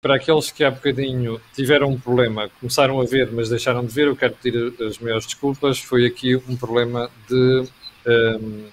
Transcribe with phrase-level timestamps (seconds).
[0.00, 4.06] para aqueles que há bocadinho tiveram um problema, começaram a ver, mas deixaram de ver,
[4.06, 5.78] eu quero pedir as maiores desculpas.
[5.78, 7.64] Foi aqui um problema de,
[8.06, 8.64] um,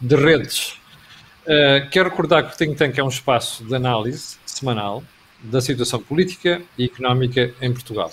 [0.00, 0.74] de redes.
[1.42, 5.02] Uh, quero recordar que o Think Tank é um espaço de análise semanal
[5.42, 8.12] da situação política e económica em Portugal.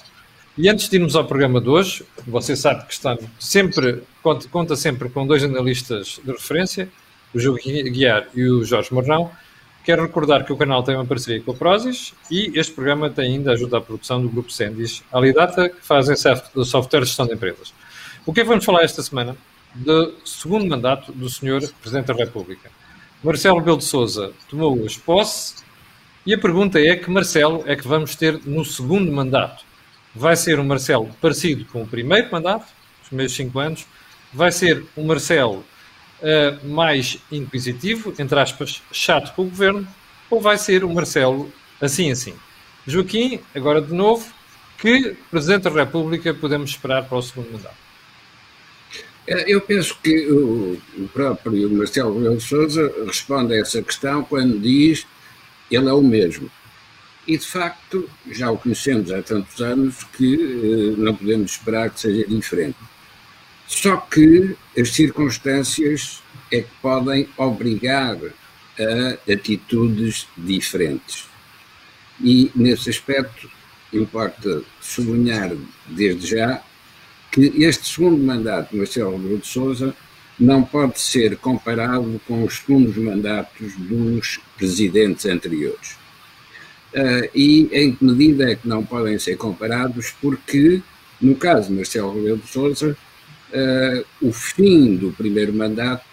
[0.57, 4.75] E antes de irmos ao programa de hoje, você sabe que está sempre, conta, conta
[4.75, 6.89] sempre com dois analistas de referência,
[7.31, 9.31] o João Guiar e o Jorge Morrão.
[9.89, 13.33] Quero recordar que o canal tem uma parceria com a Prozis e este programa tem
[13.33, 17.73] ainda ajuda à produção do grupo Sendis, Alidata, que fazem software de gestão de empresas.
[18.23, 19.35] O que é que vamos falar esta semana?
[19.73, 21.73] Do segundo mandato do Sr.
[21.81, 22.69] Presidente da República.
[23.23, 25.55] Marcelo Belo de Souza tomou hoje posse
[26.23, 29.65] e a pergunta é que Marcelo é que vamos ter no segundo mandato.
[30.13, 32.67] Vai ser um Marcelo parecido com o primeiro mandato,
[33.01, 33.87] os primeiros cinco anos,
[34.31, 35.65] vai ser um Marcelo
[36.21, 39.87] uh, mais inquisitivo, entre aspas, chato com o governo,
[40.29, 41.51] ou vai ser o Marcelo
[41.81, 42.35] assim assim?
[42.85, 44.31] Joaquim, agora de novo,
[44.77, 47.75] que Presidente da República podemos esperar para o segundo mandato?
[49.27, 54.59] É, eu penso que o próprio Marcelo Rebelo de Sousa responde a essa questão quando
[54.59, 55.05] diz
[55.69, 56.49] ele é o mesmo.
[57.27, 61.99] E, de facto, já o conhecemos há tantos anos que eh, não podemos esperar que
[61.99, 62.77] seja diferente.
[63.69, 71.27] Só que as circunstâncias é que podem obrigar a atitudes diferentes.
[72.19, 73.49] E, nesse aspecto,
[73.93, 75.55] importa sublinhar
[75.87, 76.61] desde já
[77.31, 79.95] que este segundo mandato de Marcelo Rebelo de Sousa
[80.39, 85.91] não pode ser comparado com os segundos mandatos dos presidentes anteriores.
[86.91, 90.11] Uh, e em que medida é que não podem ser comparados?
[90.19, 90.81] Porque,
[91.21, 92.97] no caso de Marcelo Rebelo de Sousa,
[94.21, 96.05] o fim do primeiro mandato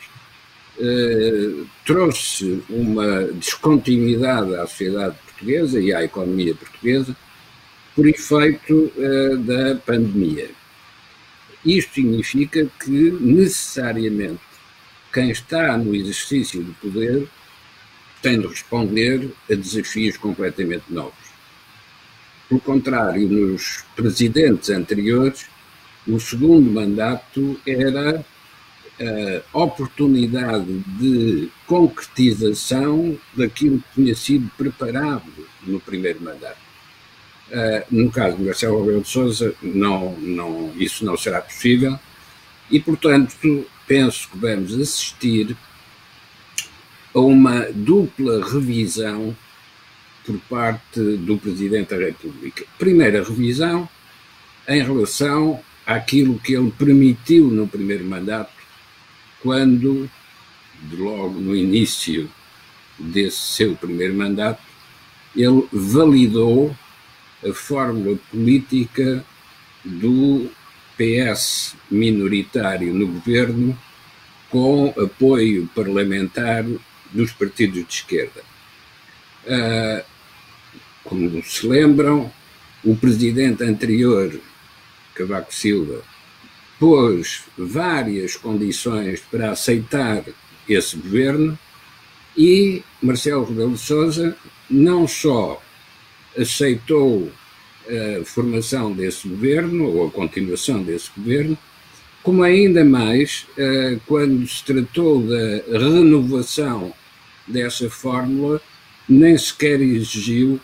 [0.79, 7.17] uh, trouxe uma descontinuidade à sociedade portuguesa e à economia portuguesa
[7.95, 8.92] por efeito
[9.45, 10.51] da pandemia.
[11.64, 14.41] Isto significa que, necessariamente,
[15.13, 17.27] quem está no exercício do poder
[18.23, 21.14] tem de responder a desafios completamente novos.
[22.48, 25.47] Por contrário, nos presidentes anteriores,
[26.06, 28.24] o segundo mandato era
[29.52, 35.30] a oportunidade de concretização daquilo que tinha sido preparado
[35.62, 36.64] no primeiro mandato.
[37.48, 41.96] Uh, no caso de Marcelo Rebelo de Sousa, não, não, isso não será possível
[42.70, 43.36] e, portanto,
[43.86, 45.56] penso que vamos assistir
[47.14, 49.36] a uma dupla revisão
[50.24, 52.64] por parte do Presidente da República.
[52.78, 53.88] Primeira revisão
[54.67, 58.52] em relação àquilo que ele permitiu no primeiro mandato,
[59.41, 60.11] quando,
[60.92, 62.29] logo no início
[62.98, 64.61] desse seu primeiro mandato,
[65.35, 66.74] ele validou
[67.47, 69.24] a fórmula política
[69.85, 70.51] do
[70.97, 73.79] PS minoritário no governo
[74.51, 76.64] com apoio parlamentar
[77.13, 78.42] dos partidos de esquerda.
[79.45, 80.05] Uh,
[81.05, 82.33] como se lembram,
[82.83, 84.41] o presidente anterior,
[85.17, 86.03] Cavaco Silva,
[86.79, 90.23] pôs várias condições para aceitar
[90.69, 91.59] esse governo
[92.37, 94.37] e Marcelo Rebelo de Sousa
[94.69, 95.63] não só
[96.37, 97.31] aceitou
[97.89, 101.57] a formação desse governo, ou a continuação desse governo,
[102.23, 106.93] como ainda mais eh, quando se tratou da renovação
[107.47, 108.61] dessa fórmula,
[109.09, 110.61] nem sequer exigiu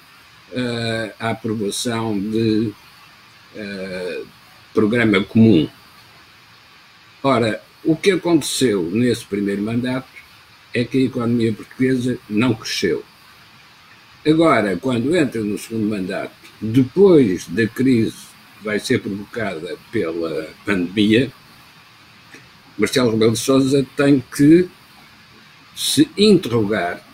[0.53, 2.73] eh, a aprovação de
[3.55, 4.23] eh,
[4.73, 5.69] programa comum.
[7.23, 10.09] Ora, o que aconteceu nesse primeiro mandato
[10.75, 13.05] é que a economia portuguesa não cresceu.
[14.27, 18.17] Agora, quando entra no segundo mandato, depois da crise
[18.59, 21.31] que vai ser provocada pela pandemia,
[22.79, 24.69] Marcelo Rebelo de Sousa tem que
[25.75, 27.05] se interrogar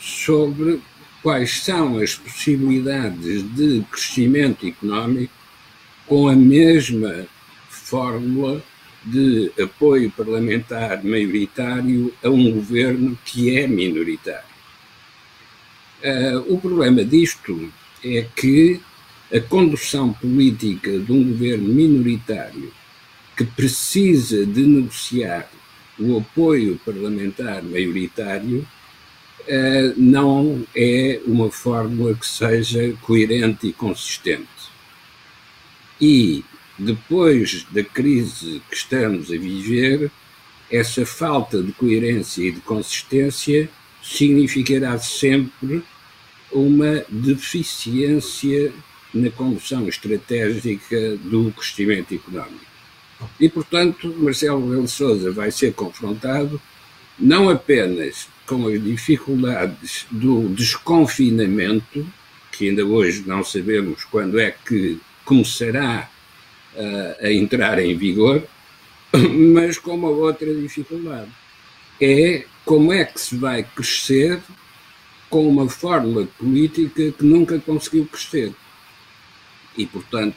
[0.00, 0.80] sobre
[1.22, 5.41] quais são as possibilidades de crescimento económico
[6.06, 7.26] com a mesma
[7.68, 8.62] fórmula
[9.04, 14.52] de apoio parlamentar maioritário a um governo que é minoritário.
[16.02, 17.72] Uh, o problema disto
[18.04, 18.80] é que
[19.32, 22.72] a condução política de um governo minoritário
[23.36, 25.48] que precisa de negociar
[25.98, 28.66] o apoio parlamentar maioritário
[29.40, 34.61] uh, não é uma fórmula que seja coerente e consistente.
[36.02, 36.44] E
[36.76, 40.10] depois da crise que estamos a viver,
[40.68, 43.70] essa falta de coerência e de consistência
[44.02, 45.84] significará sempre
[46.50, 48.72] uma deficiência
[49.14, 52.66] na condução estratégica do crescimento económico.
[53.38, 56.60] E, portanto, Marcelo Rebelo Sousa vai ser confrontado
[57.16, 62.04] não apenas com as dificuldades do desconfinamento,
[62.50, 66.10] que ainda hoje não sabemos quando é que começará
[66.74, 68.42] uh, a entrar em vigor,
[69.54, 71.30] mas com uma outra dificuldade.
[72.00, 74.40] É como é que se vai crescer
[75.28, 78.52] com uma fórmula política que nunca conseguiu crescer.
[79.76, 80.36] E, portanto,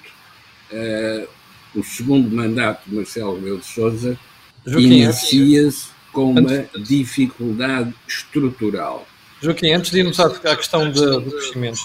[0.72, 1.28] uh,
[1.76, 4.18] o segundo mandato de Marcelo Rebelo de Sousa
[4.66, 9.06] inicia-se com uma dificuldade estrutural.
[9.42, 11.80] Joaquim, antes de irmos à, questão do crescimento,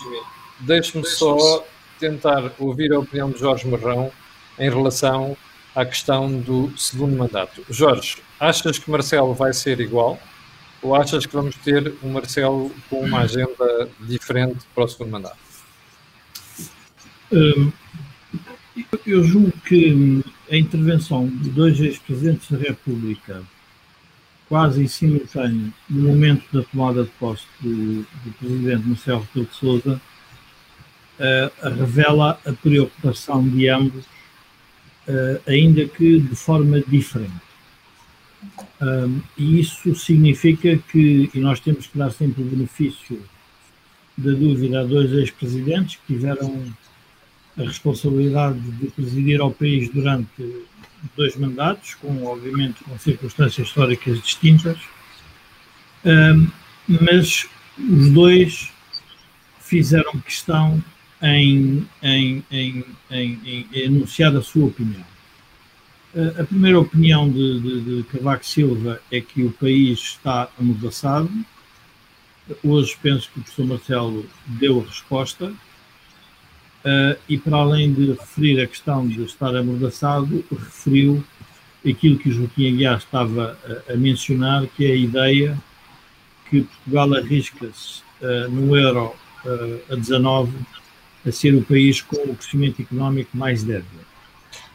[0.61, 1.67] deixe-me só
[2.01, 4.11] tentar ouvir a opinião de Jorge Marrão
[4.59, 5.37] em relação
[5.75, 7.63] à questão do segundo mandato.
[7.71, 10.19] Jorge, achas que Marcelo vai ser igual
[10.83, 15.39] ou achas que vamos ter um Marcelo com uma agenda diferente para o segundo mandato?
[17.31, 17.71] Hum,
[19.07, 23.43] eu julgo que a intervenção de dois ex-presidentes da República,
[24.49, 29.55] quase em simultâneo, no momento da tomada de posse do, do presidente Marcelo Rebelo de
[29.55, 30.01] Sousa,
[31.21, 37.51] uh, revela a preocupação de ambos, uh, ainda que de forma diferente.
[38.81, 43.23] Um, e isso significa que, e nós temos que dar sempre o benefício
[44.17, 46.65] da dúvida a dois ex-presidentes que tiveram
[47.59, 50.65] a responsabilidade de presidir ao país durante
[51.17, 54.79] dois mandatos, com, obviamente, com circunstâncias históricas distintas,
[56.05, 56.49] um,
[56.89, 57.47] mas
[57.79, 58.71] os dois
[59.61, 60.83] fizeram questão
[61.23, 65.05] em, em, em, em, enunciar a sua opinião.
[66.39, 71.31] A primeira opinião de, de, de Cavaco Silva é que o país está amordaçado.
[72.65, 75.53] Hoje penso que o professor Marcelo deu a resposta.
[76.81, 81.23] Uh, e para além de referir a questão de estar amordaçado, referiu
[81.87, 83.59] aquilo que o Joaquim Aguiar estava
[83.89, 85.63] a, a mencionar, que é a ideia
[86.49, 89.15] que Portugal arrisca-se uh, no euro
[89.45, 90.53] uh, a 19
[91.27, 94.01] a ser o país com o crescimento económico mais débil.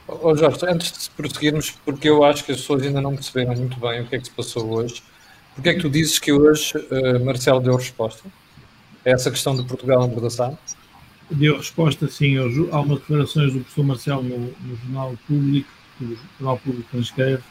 [0.08, 3.80] Oh, Jorge, antes de prosseguirmos, porque eu acho que as pessoas ainda não perceberam muito
[3.80, 5.02] bem o que é que se passou hoje,
[5.56, 8.24] porque é que tu dizes que hoje uh, Marcelo deu resposta
[9.04, 10.58] a essa questão de Portugal amordaçado?
[11.32, 12.38] Deu resposta, sim.
[12.38, 15.70] Há umas declarações do professor Marcelo no, no Jornal Público,
[16.00, 17.44] no Jornal Público transcreve,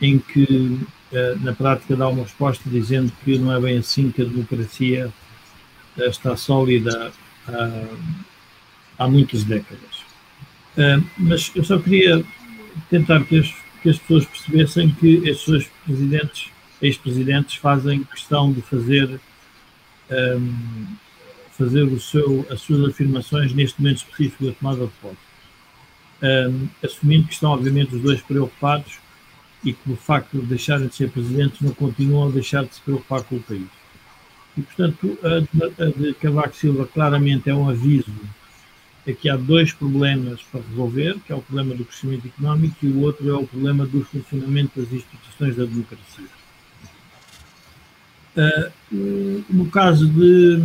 [0.00, 0.78] em que
[1.10, 5.12] uh, na prática dá uma resposta dizendo que não é bem assim que a democracia
[5.96, 7.12] uh, está sólida
[8.98, 10.04] há muitas décadas.
[10.76, 12.24] Uh, mas eu só queria
[12.90, 16.50] tentar que as, que as pessoas percebessem que estes dois presidentes,
[16.82, 19.20] ex-presidentes, fazem questão de fazer,
[20.10, 20.86] um,
[21.52, 25.16] fazer o seu, as suas afirmações neste momento específico da tomada de posse.
[26.22, 28.98] Um, assumindo que estão, obviamente, os dois preocupados
[29.64, 32.80] e que, o facto de deixarem de ser presidentes, não continuam a deixar de se
[32.80, 33.68] preocupar com o país.
[34.56, 38.12] E, portanto, a, de Cavaco Silva claramente é um aviso
[39.08, 43.02] Aqui há dois problemas para resolver, que é o problema do crescimento económico e o
[43.02, 46.26] outro é o problema do funcionamento das instituições da democracia.
[48.36, 50.58] Uh, no caso de,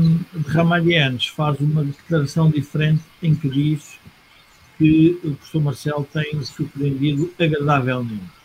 [0.48, 4.00] Ramalhianes, faz uma declaração diferente em que diz
[4.78, 8.41] que o professor Marcelo tem surpreendido agradavelmente.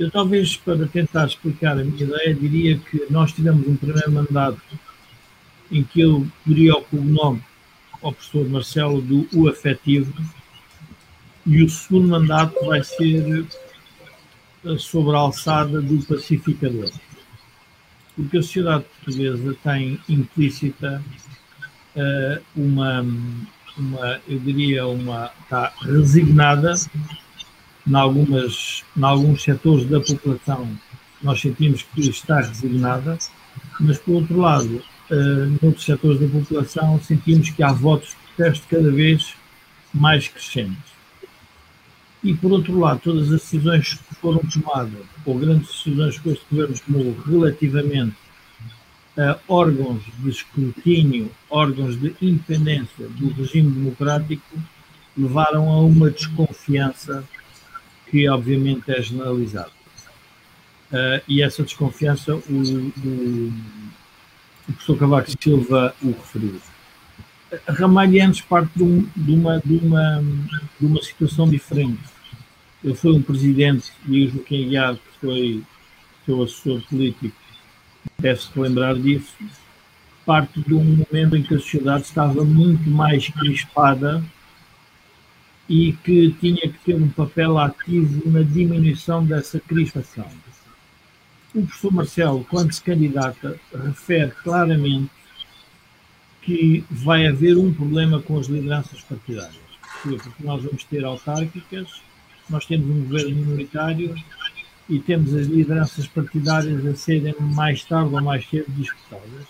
[0.00, 4.58] Eu talvez, para tentar explicar a minha ideia, diria que nós tivemos um primeiro mandato
[5.70, 7.42] em que eu poderia o cognome
[8.00, 10.10] ao professor Marcelo do O Afetivo
[11.44, 13.44] e o segundo mandato vai ser
[14.64, 16.90] eh, sobre a alçada do pacificador.
[18.16, 21.04] Porque a sociedade portuguesa tem implícita
[21.94, 23.02] uh, uma,
[23.76, 26.74] uma, eu diria, uma, está resignada
[27.86, 30.68] em, algumas, em alguns setores da população
[31.22, 33.18] nós sentimos que está resignada,
[33.78, 38.66] mas por outro lado uh, noutros setores da população, sentimos que há votos de protesto
[38.70, 39.34] cada vez
[39.92, 40.90] mais crescentes.
[42.22, 46.44] E, por outro lado, todas as decisões que foram tomadas, ou grandes decisões que este
[46.50, 48.16] governo tomou relativamente
[49.18, 54.58] a órgãos de escrutínio, órgãos de independência do regime democrático,
[55.16, 57.24] levaram a uma desconfiança
[58.10, 59.70] que, obviamente, é generalizada.
[60.90, 63.52] Uh, e essa desconfiança, o, o,
[64.68, 66.60] o professor Cavaco Silva o referiu.
[67.68, 70.24] Ramalhianos parte de, um, de, uma, de, uma,
[70.80, 72.00] de uma situação diferente.
[72.82, 75.62] Ele foi um presidente, e o Joaquim Aguiar, que foi
[76.24, 77.36] seu assessor político,
[78.18, 79.34] deve-se lembrar disso,
[80.24, 84.22] parte de um momento em que a sociedade estava muito mais crispada
[85.70, 90.26] e que tinha que ter um papel ativo na diminuição dessa crispação.
[91.54, 95.12] O professor Marcelo, quando se candidata, refere claramente
[96.42, 99.60] que vai haver um problema com as lideranças partidárias.
[100.02, 102.02] Porque nós vamos ter autárquicas,
[102.48, 104.16] nós temos um governo minoritário
[104.88, 109.46] e temos as lideranças partidárias a serem mais tarde ou mais cedo disputadas.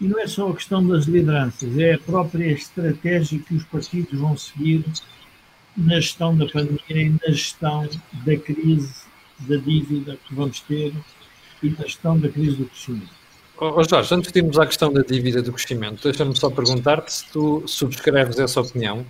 [0.00, 4.16] E não é só a questão das lideranças, é a própria estratégia que os partidos
[4.16, 4.84] vão seguir
[5.76, 7.88] na gestão da pandemia e na gestão
[8.24, 8.94] da crise
[9.40, 10.92] da dívida que vamos ter
[11.62, 13.14] e na gestão da crise do crescimento.
[13.58, 17.30] Oh, Jorge, antes de irmos à questão da dívida do crescimento, deixa-me só perguntar-te se
[17.32, 19.04] tu subscreves essa opinião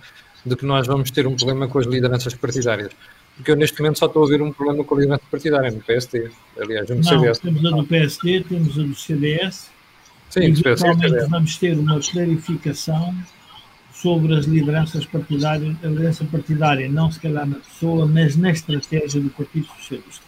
[0.45, 2.91] de que nós vamos ter um problema com as lideranças partidárias.
[3.35, 5.81] Porque eu neste momento só estou a ver um problema com a liderança partidária no
[5.81, 7.39] PSD, aliás, no CDS.
[7.39, 9.69] Temos a do PSD, temos a do CDS.
[10.29, 13.15] Sim, e eventualmente vamos ter uma clarificação
[14.01, 19.19] sobre as lideranças partidárias, a liderança partidária, não se calhar na pessoa, mas na estratégia
[19.19, 20.25] do Partido Socialista.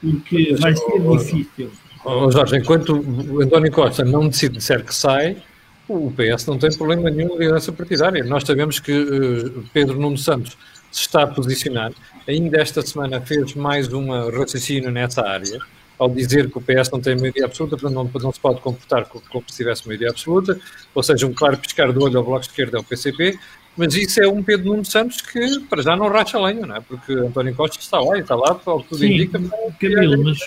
[0.00, 1.70] Porque vai ser difícil.
[2.04, 3.04] Oh, Jorge, enquanto
[3.42, 5.42] António Costa não decide disser que sai,
[5.88, 8.22] o PS não tem problema nenhum na liderança partidária.
[8.24, 10.56] Nós sabemos que uh, Pedro Nuno Santos
[10.90, 11.92] se está a posicionar.
[12.26, 15.58] Ainda esta semana fez mais um raciocínio nessa área,
[16.00, 19.04] ao dizer que o PS não tem maioria absoluta, portanto não, não se pode comportar
[19.04, 20.58] como, como se tivesse maioria absoluta,
[20.94, 23.38] ou seja, um claro piscar do olho ao Bloco de Esquerda ao PCP,
[23.76, 26.80] mas isso é um Pedro Nuno Santos que para já não racha lenha, não é?
[26.80, 29.38] Porque António Costa está lá e está lá, ao que tudo Sim, indica.
[29.78, 30.38] Camilo, mas,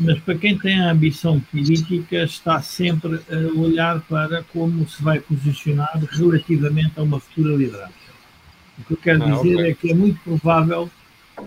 [0.00, 5.18] mas para quem tem a ambição política está sempre a olhar para como se vai
[5.18, 7.94] posicionar relativamente a uma futura liderança.
[8.78, 9.70] O que eu quero ah, dizer okay.
[9.70, 10.90] é que é muito provável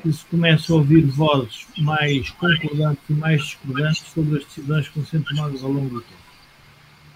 [0.01, 4.99] que se comece a ouvir vozes mais concordantes e mais discordantes sobre as decisões que
[4.99, 6.23] vão ser tomadas ao longo do tempo.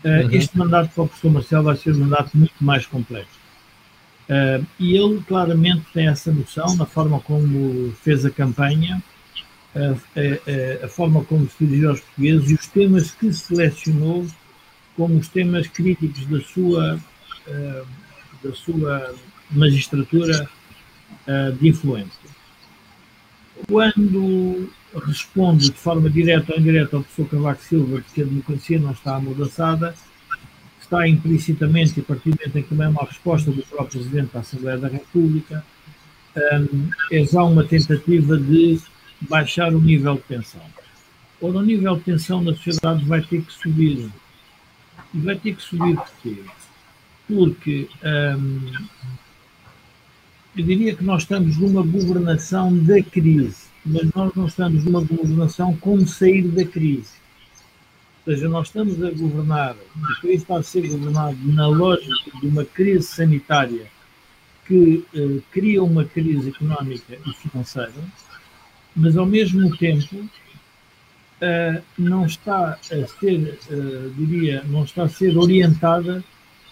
[0.04, 0.32] Uh, uhum.
[0.32, 3.40] Este mandato para o professor Marcelo vai ser um mandato muito mais complexo.
[4.30, 9.02] Uh, e ele claramente tem essa noção na forma como fez a campanha,
[9.76, 14.28] uh, a forma como se dirigiu aos portugueses e os temas que selecionou
[14.96, 17.00] como os temas críticos da sua,
[18.44, 19.16] da sua
[19.52, 20.50] magistratura
[21.28, 22.27] uh, de influência.
[23.68, 24.70] Quando
[25.06, 29.16] responde de forma direta ou indireta ao professor Cavaco Silva que a democracia não está
[29.16, 29.94] amordaçada,
[30.80, 34.00] está implicitamente, e a partir do momento em que também é uma resposta do próprio
[34.00, 35.66] Presidente da Assembleia da República,
[36.38, 38.80] um, é já uma tentativa de
[39.22, 40.62] baixar o nível de tensão.
[41.42, 44.10] Ora, o nível de tensão na sociedade vai ter que subir.
[45.14, 46.38] E vai ter que subir porquê?
[47.28, 48.72] Porque um,
[50.58, 55.78] eu diria que nós estamos numa governação da crise, mas nós não estamos numa governação
[55.78, 57.18] como sair da crise.
[58.26, 62.48] Ou seja, nós estamos a governar, o país está a ser governado na lógica de
[62.48, 63.86] uma crise sanitária
[64.66, 67.94] que eh, cria uma crise económica e financeira,
[68.96, 70.28] mas ao mesmo tempo
[71.40, 76.24] eh, não está a ser, eh, diria, não está a ser orientada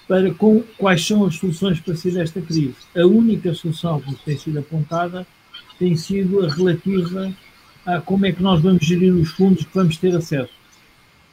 [0.07, 2.75] para com, quais são as soluções para sair desta crise.
[2.95, 5.25] A única solução que tem sido apontada
[5.79, 7.33] tem sido a relativa
[7.85, 10.53] a como é que nós vamos gerir os fundos que vamos ter acesso.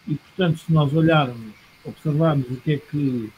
[0.06, 3.30] E, portanto, se nós olharmos, observarmos o que é que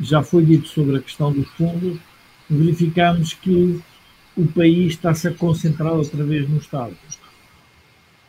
[0.00, 1.98] já foi dito sobre a questão dos fundos,
[2.48, 3.80] verificamos que
[4.36, 6.96] o país está-se a concentrar outra vez no Estado.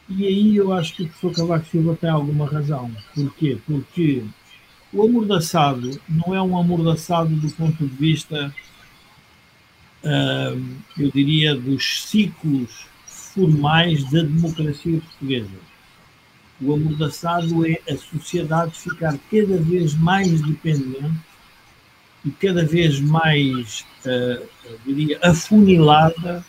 [0.10, 2.92] E aí eu acho que o professor Cavaco Silva tem alguma razão.
[3.16, 3.58] Porquê?
[3.66, 4.24] Porque
[4.94, 8.54] o amordaçado não é um amordaçado do ponto de vista,
[10.98, 15.72] eu diria, dos ciclos formais da democracia portuguesa.
[16.62, 21.20] O amordaçado é a sociedade ficar cada vez mais dependente
[22.24, 24.48] e cada vez mais, uh,
[24.86, 26.46] diria, afunilada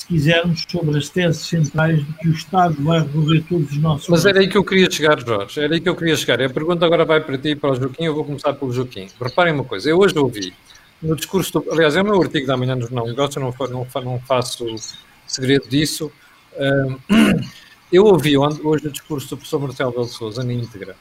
[0.00, 4.08] se quisermos, sobre as teses centrais de que o Estado vai resolver todos os nossos
[4.08, 6.40] Mas era aí que eu queria chegar, Jorge, era aí que eu queria chegar.
[6.40, 9.08] A pergunta agora vai para ti e para o Joaquim, eu vou começar pelo Joaquim.
[9.20, 10.54] Reparem uma coisa, eu hoje ouvi
[11.02, 13.54] no discurso, do, aliás, é o meu artigo da manhã nos não negócios, eu não,
[13.68, 14.64] não, não faço
[15.26, 16.10] segredo disso.
[17.92, 20.96] eu ouvi hoje o discurso do professor Marcelo Belo Souza na íntegra.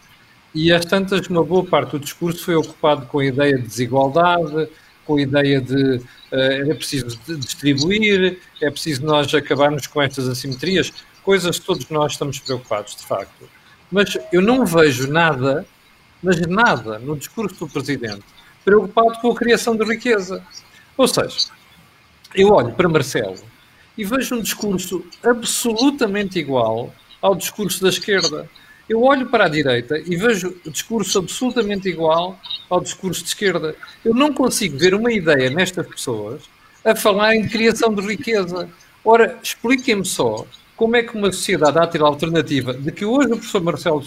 [0.53, 4.67] E às tantas, uma boa parte do discurso foi ocupado com a ideia de desigualdade,
[5.09, 10.93] com a ideia de uh, era preciso distribuir, é preciso nós acabarmos com estas assimetrias,
[11.23, 13.49] coisas que todos nós estamos preocupados, de facto.
[13.91, 15.65] Mas eu não vejo nada,
[16.21, 18.23] mas nada, no discurso do Presidente
[18.63, 20.43] preocupado com a criação de riqueza.
[20.95, 21.49] Ou seja,
[22.35, 23.39] eu olho para Marcelo
[23.97, 28.47] e vejo um discurso absolutamente igual ao discurso da esquerda.
[28.89, 33.75] Eu olho para a direita e vejo discurso absolutamente igual ao discurso de esquerda.
[34.03, 36.41] Eu não consigo ver uma ideia nestas pessoas
[36.83, 38.67] a falarem de criação de riqueza.
[39.05, 40.43] Ora, expliquem-me só
[40.75, 44.01] como é que uma sociedade ter alternativa de que hoje o professor Marcelo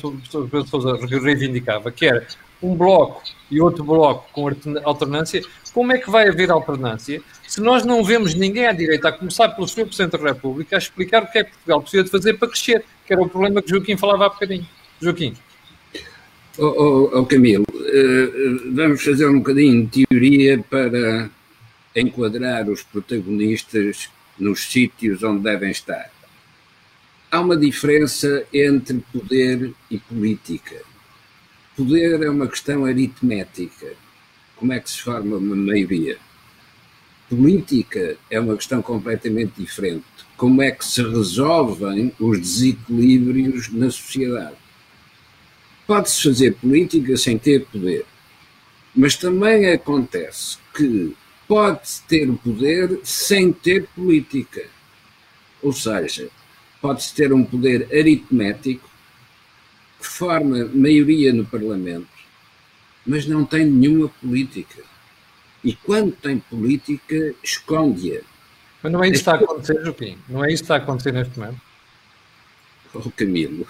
[0.66, 2.26] Sousa reivindicava, que era
[2.60, 4.50] um bloco e outro bloco com
[4.82, 9.12] alternância, como é que vai haver alternância se nós não vemos ninguém à direita, a
[9.12, 9.84] começar pelo Sr.
[9.84, 12.84] Presidente da República, a explicar o que é que Portugal precisa de fazer para crescer,
[13.06, 14.66] que era o problema que Joaquim falava há bocadinho.
[15.00, 15.34] Joaquim.
[16.58, 21.30] Oh, oh, oh Camilo, uh, vamos fazer um bocadinho de teoria para
[21.96, 26.10] enquadrar os protagonistas nos sítios onde devem estar.
[27.30, 30.82] Há uma diferença entre poder e política.
[31.74, 33.94] Poder é uma questão aritmética.
[34.56, 36.18] Como é que se forma uma maioria?
[37.34, 40.04] Política é uma questão completamente diferente.
[40.36, 44.56] Como é que se resolvem os desequilíbrios na sociedade?
[45.86, 48.04] Pode-se fazer política sem ter poder,
[48.94, 51.16] mas também acontece que
[51.48, 54.66] pode-se ter poder sem ter política.
[55.62, 56.28] Ou seja,
[56.82, 58.90] pode-se ter um poder aritmético
[59.98, 62.08] que forma maioria no Parlamento,
[63.06, 64.91] mas não tem nenhuma política.
[65.64, 68.20] E quando tem política, esconde-a.
[68.82, 70.18] Mas não é isso que está a acontecer, Joaquim?
[70.28, 71.60] Não é isso que está a acontecer neste momento?
[72.94, 73.66] Oh, Camilo,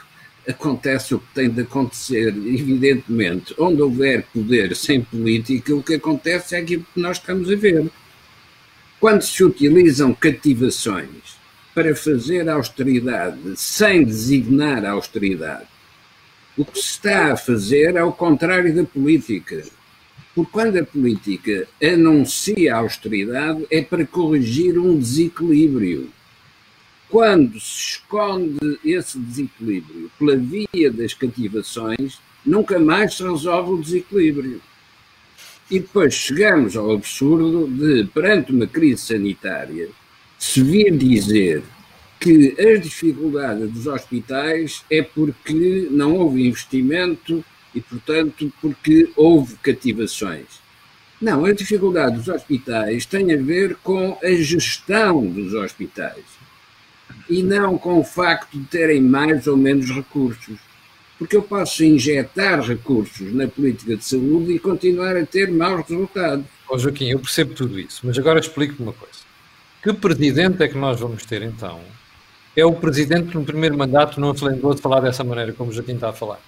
[0.48, 3.54] acontece o que tem de acontecer, evidentemente.
[3.58, 7.90] Onde houver poder sem política, o que acontece é aquilo que nós estamos a ver.
[8.98, 11.36] Quando se utilizam cativações
[11.74, 15.66] para fazer austeridade sem designar a austeridade,
[16.56, 19.64] o que se está a fazer é o contrário da política.
[20.34, 26.08] Porque quando a política anuncia a austeridade é para corrigir um desequilíbrio.
[27.08, 34.62] Quando se esconde esse desequilíbrio pela via das cativações, nunca mais se resolve o desequilíbrio.
[35.70, 39.88] E depois chegamos ao absurdo de, perante uma crise sanitária,
[40.38, 41.62] se vir dizer
[42.18, 50.62] que as dificuldades dos hospitais é porque não houve investimento e, portanto, porque houve cativações.
[51.20, 56.24] Não, a dificuldade dos hospitais tem a ver com a gestão dos hospitais
[57.28, 60.58] e não com o facto de terem mais ou menos recursos.
[61.18, 66.44] Porque eu posso injetar recursos na política de saúde e continuar a ter maus resultados.
[66.68, 69.20] Oh, Joaquim, eu percebo tudo isso, mas agora explico-me uma coisa.
[69.82, 71.80] Que presidente é que nós vamos ter então?
[72.56, 75.70] É o presidente que no primeiro mandato não se lembrou de falar dessa maneira como
[75.70, 76.40] o Joaquim está a falar.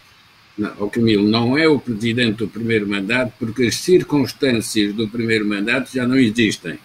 [0.57, 5.91] Não, Camilo, não é o presidente do primeiro mandato, porque as circunstâncias do primeiro mandato
[5.93, 6.79] já não existem.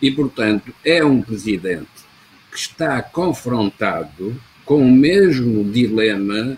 [0.00, 1.88] E, portanto, é um presidente
[2.50, 6.56] que está confrontado com o mesmo dilema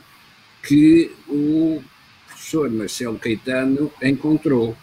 [0.63, 1.83] que o
[2.29, 4.77] professor Marcelo Caetano encontrou.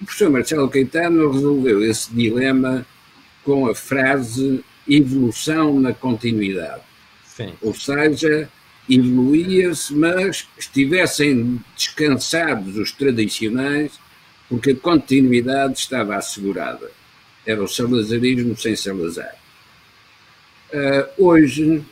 [0.00, 2.86] O professor Marcelo Caetano resolveu esse dilema
[3.44, 6.82] com a frase evolução na continuidade.
[7.24, 7.52] Sim.
[7.60, 8.48] Ou seja,
[8.94, 13.92] evoluía-se, mas estivessem descansados os tradicionais,
[14.48, 16.90] porque a continuidade estava assegurada.
[17.46, 19.34] Era o salazarismo sem Salazar.
[20.72, 21.82] Uh, hoje,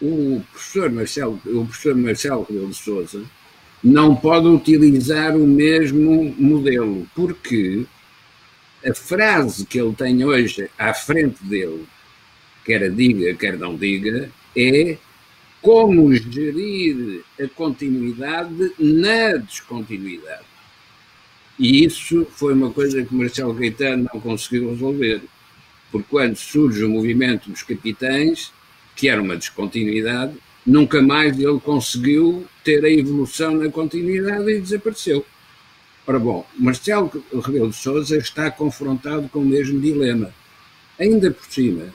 [0.00, 3.22] o professor Marcelo, o professor Marcelo Rebelo de Sousa
[3.82, 7.86] não pode utilizar o mesmo modelo, porque
[8.84, 11.86] a frase que ele tem hoje à frente dele,
[12.64, 14.98] quer a diga, quer não diga, é
[15.62, 20.44] como gerir a continuidade na descontinuidade.
[21.58, 25.20] E isso foi uma coisa que Marcelo Gaetano não conseguiu resolver,
[25.92, 28.50] porque quando surge o movimento dos capitães,
[28.96, 35.24] que era uma descontinuidade, nunca mais ele conseguiu ter a evolução na continuidade e desapareceu.
[36.06, 37.10] Ora bom, Marcelo
[37.42, 40.32] Rebelo de Sousa está confrontado com o mesmo dilema.
[40.98, 41.92] Ainda por cima,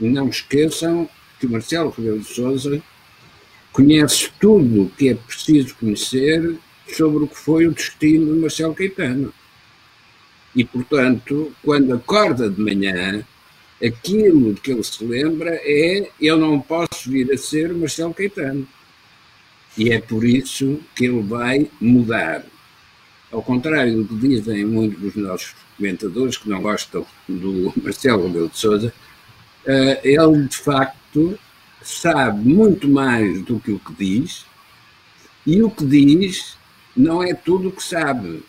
[0.00, 2.82] não esqueçam que Marcelo Rebelo de Sousa
[3.72, 6.58] conhece tudo o que é preciso conhecer
[6.94, 9.32] sobre o que foi o destino de Marcelo Caetano.
[10.54, 13.24] E, portanto, quando acorda de manhã,
[13.82, 18.68] aquilo que ele se lembra é eu não posso vir a ser Marcelo Caetano.
[19.76, 22.44] E é por isso que ele vai mudar.
[23.30, 28.50] Ao contrário do que dizem muitos dos nossos comentadores que não gostam do Marcelo Rebelo
[28.50, 28.92] de Sousa,
[29.64, 31.38] eh, ele de facto
[31.84, 34.44] sabe muito mais do que o que diz,
[35.46, 36.56] e o que diz
[36.96, 38.42] não é tudo o que sabe.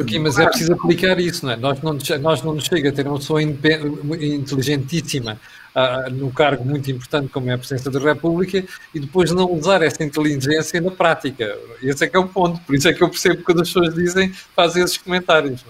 [0.00, 1.56] Aqui, mas é preciso aplicar isso, não é?
[1.56, 5.40] Nós não, nós não nos chega a ter uma pessoa inteligentíssima
[5.74, 9.82] uh, num cargo muito importante como é a presidência da República e depois não usar
[9.82, 11.58] essa inteligência na prática.
[11.82, 12.60] Esse é que é o ponto.
[12.60, 15.62] Por isso é que eu percebo quando as pessoas dizem, fazem esses comentários.
[15.62, 15.64] É?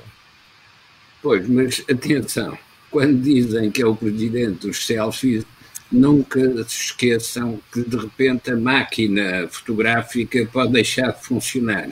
[1.22, 2.58] Pois, mas atenção,
[2.90, 5.46] quando dizem que é o presidente dos selfies,
[5.90, 11.88] nunca se esqueçam que de repente a máquina fotográfica pode deixar de funcionar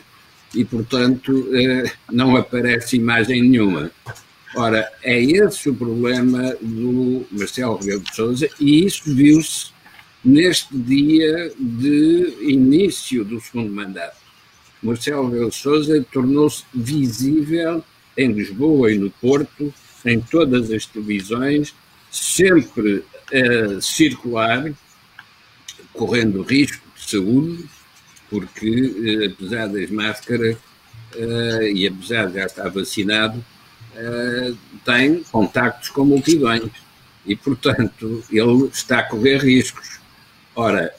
[0.55, 3.91] e, portanto, eh, não aparece imagem nenhuma.
[4.55, 9.73] Ora, é esse o problema do Marcelo Rebelo de Sousa e isso viu-se
[10.23, 14.17] neste dia de início do segundo mandato.
[14.83, 17.83] Marcelo Rebelo de Sousa tornou-se visível
[18.17, 19.73] em Lisboa e no Porto,
[20.05, 21.75] em todas as televisões,
[22.11, 23.03] sempre
[23.81, 24.73] circular,
[25.93, 27.65] correndo risco de saúde,
[28.33, 30.57] porque eh, apesar das máscaras
[31.15, 33.45] uh, e apesar de já estar vacinado,
[33.95, 36.71] uh, tem contactos com multidões
[37.27, 40.01] e, portanto, ele está a correr riscos.
[40.57, 40.93] Ora,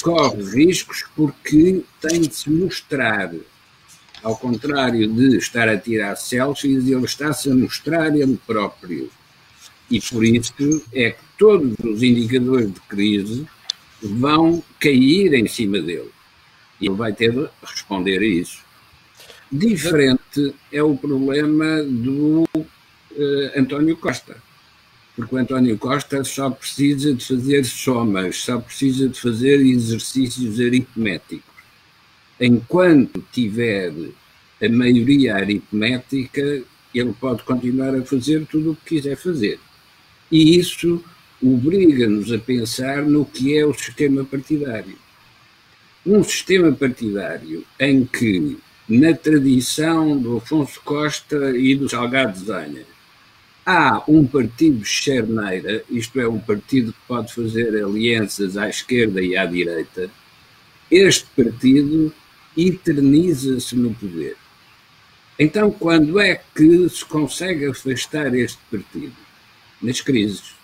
[0.00, 3.32] corre riscos porque tem de se mostrar,
[4.22, 9.10] ao contrário de estar a tirar selfies, ele está-se a mostrar ele próprio.
[9.92, 10.54] E por isso
[10.94, 13.46] é que todos os indicadores de crise
[14.02, 16.10] vão cair em cima dele.
[16.80, 18.62] E ele vai ter de responder a isso.
[19.52, 22.70] Diferente é o problema do uh,
[23.54, 24.34] António Costa.
[25.14, 31.52] Porque o António Costa só precisa de fazer somas, só precisa de fazer exercícios aritméticos.
[32.40, 33.92] Enquanto tiver
[34.58, 36.62] a maioria aritmética,
[36.94, 39.60] ele pode continuar a fazer tudo o que quiser fazer.
[40.32, 41.04] E isso
[41.40, 44.96] obriga-nos a pensar no que é o sistema partidário
[46.04, 52.84] um sistema partidário em que, na tradição do Afonso Costa e do Salgado Zanha,
[53.64, 59.36] há um partido charneira, isto é, um partido que pode fazer alianças à esquerda e
[59.36, 60.10] à direita,
[60.90, 62.12] este partido
[62.56, 64.36] eterniza-se no poder.
[65.38, 69.21] Então, quando é que se consegue afastar este partido?
[69.82, 70.54] Nas crises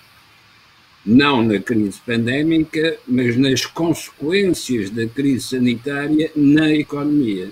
[1.09, 7.51] não na crise pandémica, mas nas consequências da crise sanitária na economia.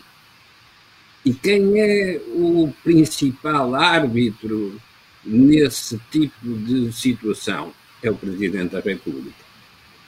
[1.25, 4.79] E quem é o principal árbitro
[5.25, 7.73] nesse tipo de situação?
[8.03, 9.47] É o Presidente da República.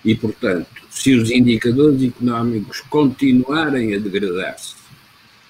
[0.04, 4.74] E, portanto, se os indicadores económicos continuarem a degradar-se,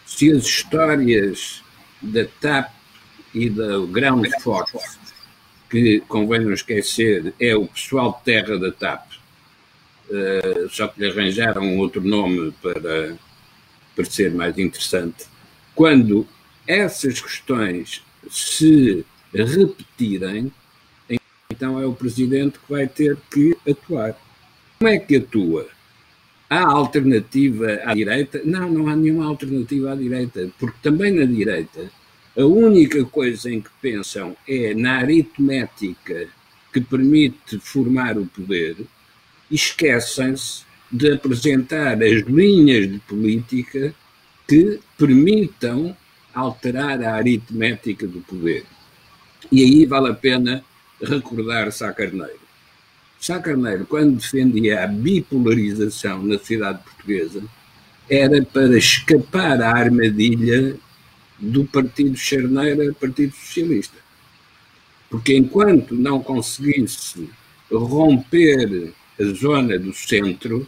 [0.07, 1.63] se as histórias
[2.01, 2.73] da TAP
[3.35, 5.08] e da Ground Force
[5.69, 9.07] que, convém não esquecer, é o pessoal de terra da TAP,
[10.11, 15.27] uh, só que lhe arranjaram outro nome para, ser mais interessante.
[15.75, 16.27] Quando
[16.67, 20.53] essas questões se repetirem,
[21.51, 24.17] então é o Presidente que vai ter que atuar.
[24.79, 25.69] Como é que atua?
[26.49, 28.41] Há alternativa à direita?
[28.45, 31.91] Não, não há nenhuma alternativa à direita, porque também na direita
[32.39, 36.29] a única coisa em que pensam é na aritmética
[36.73, 38.77] que permite formar o poder
[39.51, 43.93] e esquecem-se de apresentar as linhas de política
[44.47, 45.97] que permitam
[46.33, 48.65] alterar a aritmética do poder.
[49.51, 50.65] E aí vale a pena
[51.03, 52.39] recordar Sá Carneiro.
[53.19, 57.43] Sá Carneiro, quando defendia a bipolarização na sociedade portuguesa,
[58.09, 60.77] era para escapar à armadilha
[61.39, 63.97] do Partido Charneira Partido Socialista.
[65.09, 67.29] Porque enquanto não conseguisse
[67.71, 70.67] romper a zona do centro,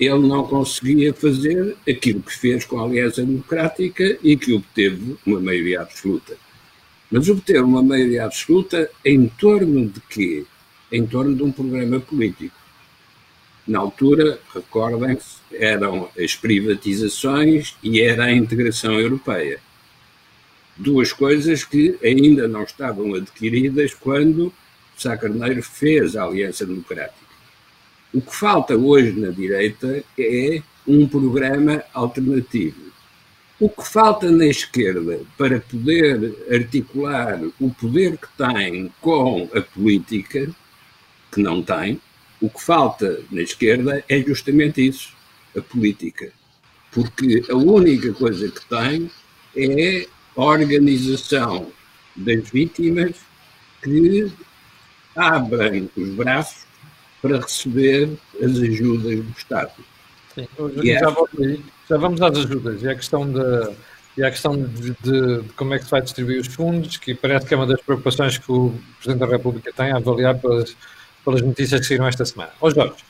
[0.00, 5.40] ele não conseguia fazer aquilo que fez com a Aliança Democrática e que obteve uma
[5.40, 6.36] maioria absoluta.
[7.10, 10.44] Mas obteve uma maioria absoluta em torno de quê?
[10.90, 12.56] Em torno de um programa político.
[13.66, 19.60] Na altura, recordem-se, eram as privatizações e era a integração europeia
[20.76, 24.52] duas coisas que ainda não estavam adquiridas quando
[24.96, 27.22] Sá Carneiro fez a Aliança Democrática.
[28.12, 32.92] O que falta hoje na direita é um programa alternativo.
[33.58, 40.50] O que falta na esquerda para poder articular o poder que tem com a política,
[41.30, 42.00] que não tem,
[42.40, 45.14] o que falta na esquerda é justamente isso,
[45.56, 46.32] a política.
[46.90, 49.10] Porque a única coisa que tem
[49.56, 51.68] é organização
[52.16, 53.16] das vítimas
[53.82, 54.32] que
[55.16, 56.64] abrem os braços
[57.20, 58.10] para receber
[58.42, 59.72] as ajudas do Estado.
[60.34, 60.48] Sim,
[60.82, 62.82] já, vamos, já, vamos às ajudas.
[62.82, 63.74] E a questão de,
[64.16, 67.14] e à questão de, de, de, como é que se vai distribuir os fundos, que
[67.14, 70.76] parece que é uma das preocupações que o Presidente da República tem a avaliar pelas,
[71.24, 72.50] pelas notícias que saíram esta semana.
[72.60, 73.04] Ó Jorge,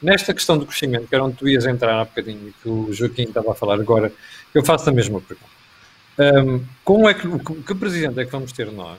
[0.00, 2.92] nesta questão do crescimento, que era onde tu ias entrar há bocadinho e que o
[2.92, 4.12] Joaquim estava a falar agora,
[4.54, 5.59] eu faço a mesma pergunta.
[6.20, 7.26] Um, como é que,
[7.66, 8.98] que Presidente é que vamos ter nós,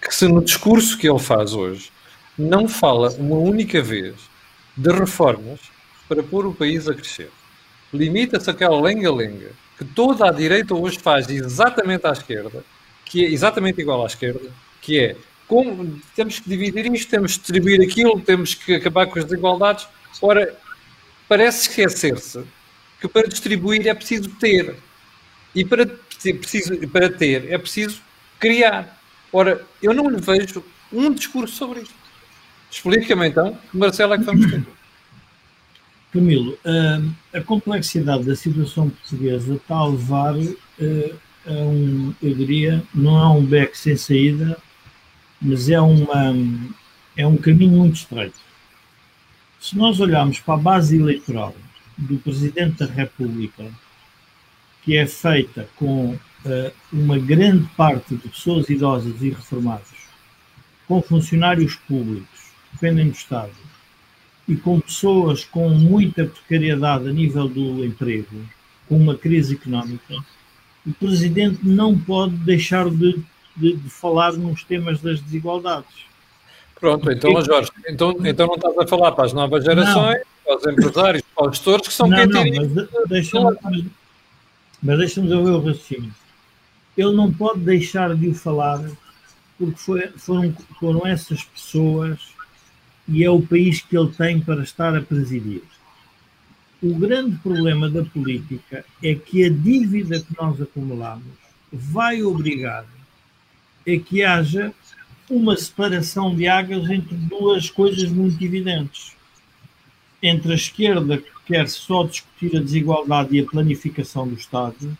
[0.00, 1.90] que se no discurso que ele faz hoje,
[2.38, 4.14] não fala uma única vez
[4.76, 5.58] de reformas
[6.08, 7.30] para pôr o país a crescer?
[7.92, 12.64] Limita-se aquela lenga-lenga que toda a direita hoje faz exatamente à esquerda,
[13.04, 14.48] que é exatamente igual à esquerda,
[14.80, 15.16] que é
[15.48, 19.88] como temos que dividir isto, temos que distribuir aquilo, temos que acabar com as desigualdades.
[20.22, 20.56] Ora,
[21.28, 22.44] parece esquecer-se
[23.00, 24.76] que para distribuir é preciso ter.
[25.54, 25.86] E para,
[26.18, 28.00] preciso, para ter é preciso
[28.38, 28.98] criar.
[29.32, 31.94] Ora, eu não lhe vejo um discurso sobre isto.
[32.70, 34.66] Explica-me então, Marcelo, é que vamos ter.
[36.12, 36.58] Camilo,
[37.32, 43.44] a complexidade da situação portuguesa está a levar a um, eu diria, não é um
[43.44, 44.58] beco sem saída,
[45.40, 46.34] mas é, uma,
[47.16, 48.38] é um caminho muito estreito.
[49.60, 51.54] Se nós olharmos para a base eleitoral
[51.96, 53.64] do Presidente da República,
[54.86, 60.06] que é feita com uh, uma grande parte de pessoas idosas e reformadas,
[60.86, 63.50] com funcionários públicos, dependem do Estado,
[64.46, 68.46] e com pessoas com muita precariedade a nível do emprego,
[68.88, 70.14] com uma crise económica,
[70.86, 73.20] o Presidente não pode deixar de,
[73.56, 76.06] de, de falar nos temas das desigualdades.
[76.78, 80.44] Pronto, então, Jorge, então, então não estás a falar para as novas gerações, não.
[80.44, 83.84] para os empresários, para os gestores que são não, não, mas deixa-me mas
[84.82, 86.14] deixa-me ver o raciocínio.
[86.96, 88.90] Ele não pode deixar de o falar
[89.58, 92.18] porque foi, foram, foram essas pessoas
[93.08, 95.62] e é o país que ele tem para estar a presidir.
[96.82, 101.24] O grande problema da política é que a dívida que nós acumulamos
[101.72, 102.84] vai obrigar
[103.86, 104.74] a que haja
[105.28, 109.15] uma separação de águas entre duas coisas muito evidentes.
[110.22, 114.96] Entre a esquerda, que quer só discutir a desigualdade e a planificação do Estado,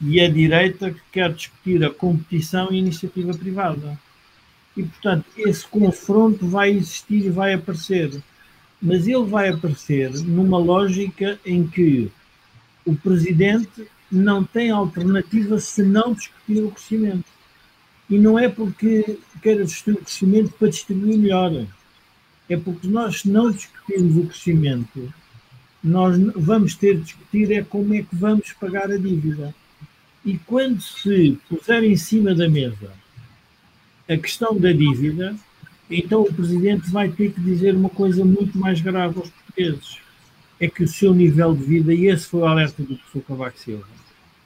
[0.00, 3.98] e a direita, que quer discutir a competição e a iniciativa privada.
[4.76, 8.22] E, portanto, esse confronto vai existir e vai aparecer.
[8.80, 12.12] Mas ele vai aparecer numa lógica em que
[12.86, 17.26] o presidente não tem alternativa senão discutir o crescimento.
[18.08, 21.66] E não é porque queira discutir o crescimento para distribuir melhor.
[22.48, 23.50] É porque nós, se não
[23.88, 25.14] discutirmos o crescimento,
[25.82, 29.54] nós vamos ter de discutir é como é que vamos pagar a dívida.
[30.24, 32.92] E quando se puser em cima da mesa
[34.08, 35.34] a questão da dívida,
[35.90, 39.98] então o Presidente vai ter que dizer uma coisa muito mais grave aos portugueses.
[40.60, 43.58] É que o seu nível de vida, e esse foi o alerta do professor Cavaco
[43.58, 43.86] Silva,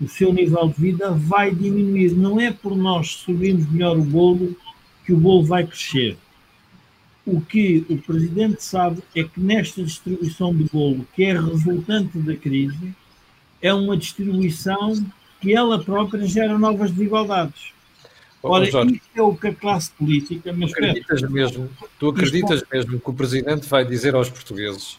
[0.01, 2.13] o seu nível de vida vai diminuir.
[2.13, 4.55] Não é por nós subirmos melhor o bolo
[5.07, 6.19] que o bolo vai crescer.
[7.25, 12.35] O que o Presidente sabe é que nesta distribuição do bolo, que é resultante da
[12.37, 12.93] crise,
[13.61, 14.95] é uma distribuição
[15.41, 17.73] que ela própria gera novas desigualdades.
[18.43, 20.53] Ora, Jorge, isto é o que a classe política.
[20.53, 24.99] Mas tu acreditas, mesmo, tu acreditas mesmo que o Presidente vai dizer aos portugueses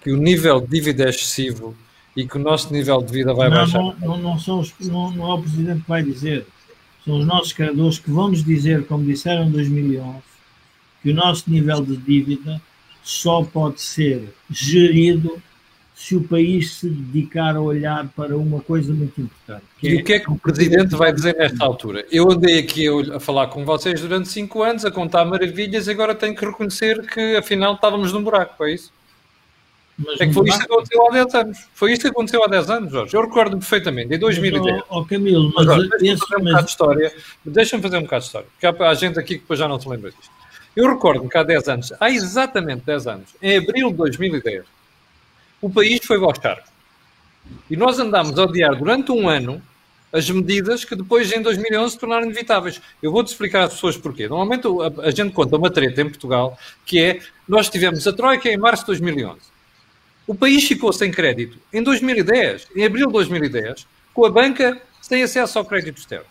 [0.00, 1.74] que o nível de dívida é excessivo
[2.16, 3.78] e que o nosso nível de vida vai não, baixar?
[3.80, 6.46] Não, não, não, são os, não, não é o Presidente que vai dizer.
[7.04, 10.18] São os nossos criadores que vão nos dizer, como disseram em 2011,
[11.02, 12.60] que o nosso nível de dívida
[13.02, 15.40] só pode ser gerido
[15.94, 19.64] se o país se dedicar a olhar para uma coisa muito importante.
[19.82, 20.00] e é...
[20.00, 22.04] o que é que o Presidente vai dizer nesta altura?
[22.12, 26.14] Eu andei aqui a, falar com vocês durante cinco anos, a contar maravilhas, e agora
[26.14, 28.92] tenho que reconhecer que afinal estávamos num buraco, é isso?
[29.98, 31.58] Mas é que foi isto que aconteceu há 10 anos.
[31.72, 33.16] Foi isto que aconteceu há 10 anos, Jorge.
[33.16, 34.82] Eu recordo perfeitamente, em 2010.
[34.90, 37.14] Ó oh, oh, Camilo, mas, mas deixa-me fazer um bocado de história.
[37.44, 39.80] Deixa-me fazer um bocado de história, porque há, há gente aqui que depois já não
[39.80, 40.30] se lembra disto.
[40.76, 44.64] Eu recordo que há 10 anos, há exatamente 10 anos, em abril de 2010,
[45.62, 46.68] o país foi charco.
[47.70, 49.62] E nós andámos a odiar durante um ano
[50.12, 52.80] as medidas que depois, em 2011, se tornaram inevitáveis.
[53.02, 54.28] Eu vou-te explicar às pessoas porquê.
[54.28, 58.48] Normalmente a, a, gente conta uma treta em Portugal, que é, nós tivemos a Troika
[58.48, 59.38] em março de 2011.
[60.26, 65.22] O país ficou sem crédito em 2010, em abril de 2010, com a banca sem
[65.22, 66.26] acesso ao crédito externo.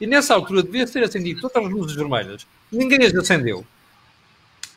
[0.00, 2.46] E nessa altura devia ser acendido todas as luzes vermelhas.
[2.72, 3.64] Ninguém as acendeu.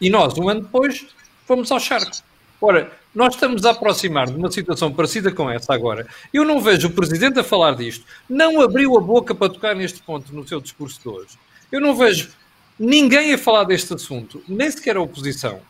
[0.04, 1.06] E nós, um ano depois,
[1.48, 2.12] fomos ao charco.
[2.60, 6.06] Ora, nós estamos a aproximar de uma situação parecida com essa agora.
[6.34, 8.04] Eu não vejo o Presidente a falar disto.
[8.30, 11.38] Não abriu a boca para tocar neste ponto no seu discurso de hoje.
[11.72, 12.32] Eu não vejo
[12.78, 15.62] ninguém a falar deste assunto, nem sequer a oposição.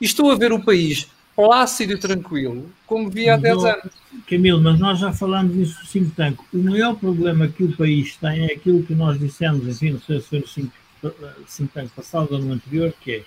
[0.00, 3.92] E estou a ver o país plácido e tranquilo, como via há 10 anos.
[4.28, 6.38] Camilo, mas nós já falamos disso no think tank.
[6.54, 10.20] O maior problema que o país tem é aquilo que nós dissemos, enfim, não sei
[10.20, 10.70] se foi no think,
[11.48, 13.24] think tank passado ou no anterior, que é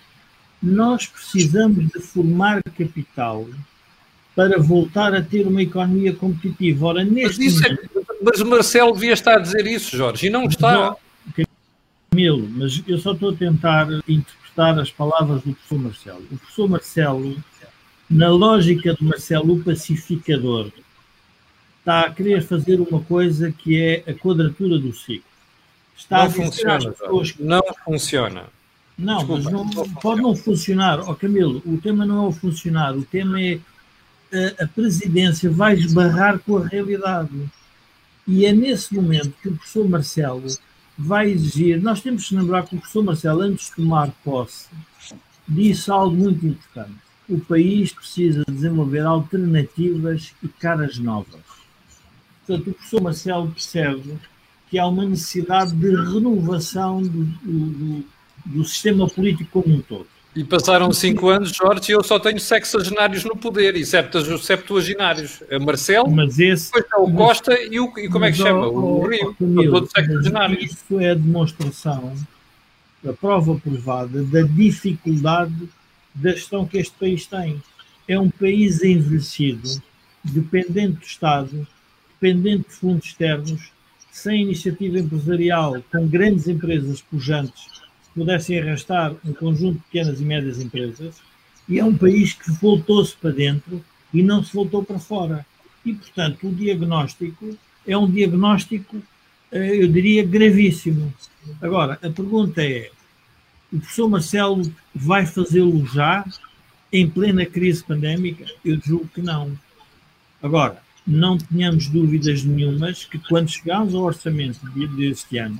[0.64, 3.46] nós precisamos de formar capital
[4.34, 6.88] para voltar a ter uma economia competitiva.
[6.88, 10.30] Ora, neste mas, momento, é, mas o Marcelo devia estar a dizer isso, Jorge, e
[10.30, 10.96] não está.
[12.10, 16.24] Camilo, mas eu só estou a tentar interpretar as palavras do professor Marcelo.
[16.32, 17.44] O professor Marcelo,
[18.10, 20.72] na lógica do Marcelo, o pacificador,
[21.80, 25.30] está a querer fazer uma coisa que é a quadratura do ciclo.
[25.98, 27.36] Está não funciona, pessoas...
[27.38, 28.46] não funciona.
[28.98, 31.00] Não, Desculpa, mas não, não pode não funcionar.
[31.00, 33.60] Ó oh, Camilo, o tema não é o funcionar, o tema é
[34.34, 37.32] a, a presidência vai esbarrar com a realidade.
[38.28, 40.48] E é nesse momento que o professor Marcelo
[40.98, 41.82] vai exigir.
[41.82, 44.68] Nós temos que lembrar que o professor Marcelo, antes de tomar posse,
[45.48, 46.94] disse algo muito importante.
[47.28, 51.42] O país precisa desenvolver alternativas e caras novas.
[52.46, 54.18] Portanto, o professor Marcelo percebe
[54.70, 58.06] que há uma necessidade de renovação do, do,
[58.46, 60.08] do sistema político como um todo.
[60.36, 65.44] E passaram cinco anos, Jorge, e eu só tenho sexagenários no poder e septuaginários.
[65.52, 68.38] A Marcelo, mas esse, depois é o Costa mas, e, o, e como é que
[68.38, 68.68] chama?
[68.68, 69.36] O, o Rio.
[69.38, 70.72] todos sexagenários.
[70.72, 72.16] Isso é a demonstração,
[73.08, 75.70] a prova provada da dificuldade
[76.16, 77.62] da gestão que este país tem.
[78.08, 79.70] É um país envelhecido,
[80.24, 81.68] dependente do Estado,
[82.20, 83.72] dependente de fundos externos,
[84.12, 87.83] sem iniciativa empresarial, com grandes empresas pujantes
[88.14, 91.16] pudessem arrastar um conjunto de pequenas e médias empresas,
[91.68, 95.46] e é um país que voltou-se para dentro e não se voltou para fora.
[95.86, 99.02] E, portanto, o diagnóstico é um diagnóstico,
[99.52, 101.14] eh, eu diria, gravíssimo.
[101.62, 102.90] Agora, a pergunta é:
[103.72, 106.26] o professor Marcelo vai fazê-lo já,
[106.92, 108.46] em plena crise pandémica?
[108.64, 109.58] Eu julgo que não.
[110.42, 114.60] Agora, não tenhamos dúvidas nenhumas que quando chegarmos ao orçamento
[114.96, 115.60] deste ano,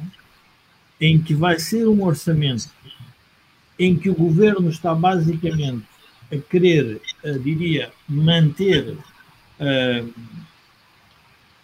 [1.00, 2.70] em que vai ser um orçamento
[3.78, 5.86] em que o governo está basicamente
[6.32, 10.14] a querer, uh, diria, manter, uh,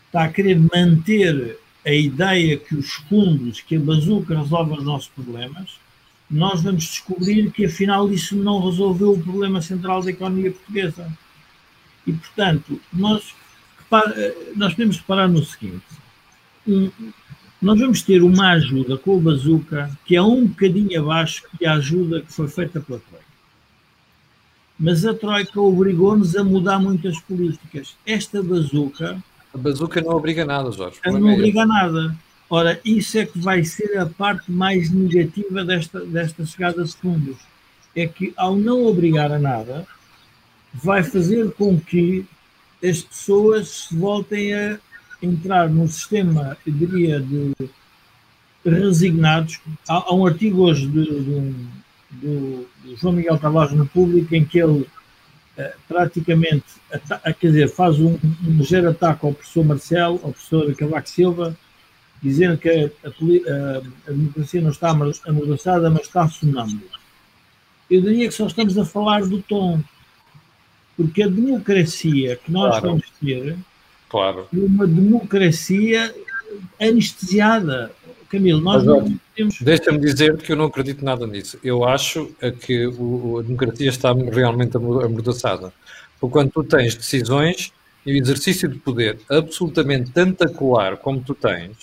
[0.07, 5.09] está a querer manter a ideia que os fundos, que a bazuca resolve os nossos
[5.09, 5.79] problemas,
[6.29, 11.11] nós vamos descobrir que afinal isso não resolveu o problema central da economia portuguesa.
[12.05, 13.33] E, portanto, nós,
[14.55, 15.85] nós podemos reparar no seguinte:
[16.67, 16.91] um,
[17.61, 21.73] nós vamos ter uma ajuda com o Bazuca que é um bocadinho abaixo que a
[21.73, 23.25] ajuda que foi feita pela Troika.
[24.79, 27.97] Mas a Troika obrigou-nos a mudar muitas políticas.
[28.05, 29.21] Esta Bazuca.
[29.53, 30.99] A Bazuca não obriga nada, Jorge.
[31.05, 32.15] Não é obriga nada.
[32.49, 37.37] Ora, isso é que vai ser a parte mais negativa desta, desta chegada de fundos.
[37.93, 39.85] É que, ao não obrigar a nada,
[40.73, 42.25] vai fazer com que
[42.83, 44.79] as pessoas se voltem a
[45.21, 47.53] entrar num sistema, eu diria, de
[48.65, 49.59] resignados.
[49.87, 51.53] Há, há um artigo hoje do,
[52.11, 56.65] do, João Miguel Tavares no Público em que ele uh, praticamente
[57.39, 61.57] quer dizer, faz um, um ligeiro ataque ao professor Marcelo, ao professor Cavaco Silva,
[62.21, 63.77] dizendo que a, a,
[64.07, 66.99] a democracia não está amordaçada, mas está sonâmbula.
[67.89, 69.81] Eu diria que só estamos a falar do tom,
[70.95, 72.87] porque a democracia que nós claro.
[72.87, 73.57] vamos ter
[74.09, 74.47] Claro.
[74.51, 76.13] Uma democracia
[76.79, 77.91] anestesiada.
[78.29, 79.61] Camilo, nós Mas, não temos.
[79.61, 81.57] Deixa-me dizer que eu não acredito nada nisso.
[81.63, 85.73] Eu acho que o, a democracia está realmente amordaçada.
[86.19, 87.71] Porque quando tu tens decisões
[88.05, 91.77] e o exercício de poder absolutamente tentacular como tu tens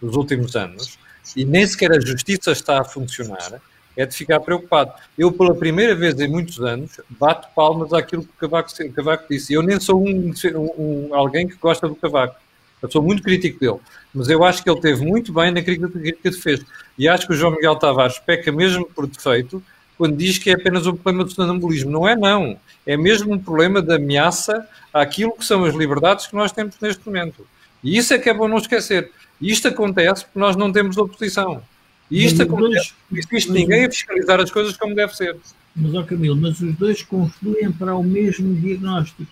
[0.00, 0.98] nos últimos anos,
[1.36, 3.60] e nem sequer a justiça está a funcionar,
[3.96, 4.92] é de ficar preocupado.
[5.16, 9.52] Eu, pela primeira vez em muitos anos, bato palmas àquilo que o Cavaco, Cavaco disse.
[9.52, 10.32] Eu nem sou um,
[10.78, 12.36] um, alguém que gosta do Cavaco.
[12.82, 13.78] Eu sou muito crítico dele.
[14.14, 16.60] Mas eu acho que ele teve muito bem na crítica que fez.
[16.98, 19.62] E acho que o João Miguel Tavares peca mesmo por defeito
[19.96, 21.90] quando diz que é apenas um problema do sonambulismo.
[21.90, 22.58] Não é, não.
[22.86, 27.06] É mesmo um problema de ameaça àquilo que são as liberdades que nós temos neste
[27.06, 27.46] momento.
[27.82, 29.10] E isso é que é bom não esquecer.
[29.40, 31.62] E isto acontece porque nós não temos oposição.
[32.10, 35.36] E isto acontece, não existe ninguém a fiscalizar as coisas como deve ser.
[35.74, 39.30] Mas, ó Camilo, mas os dois confluem para o mesmo diagnóstico,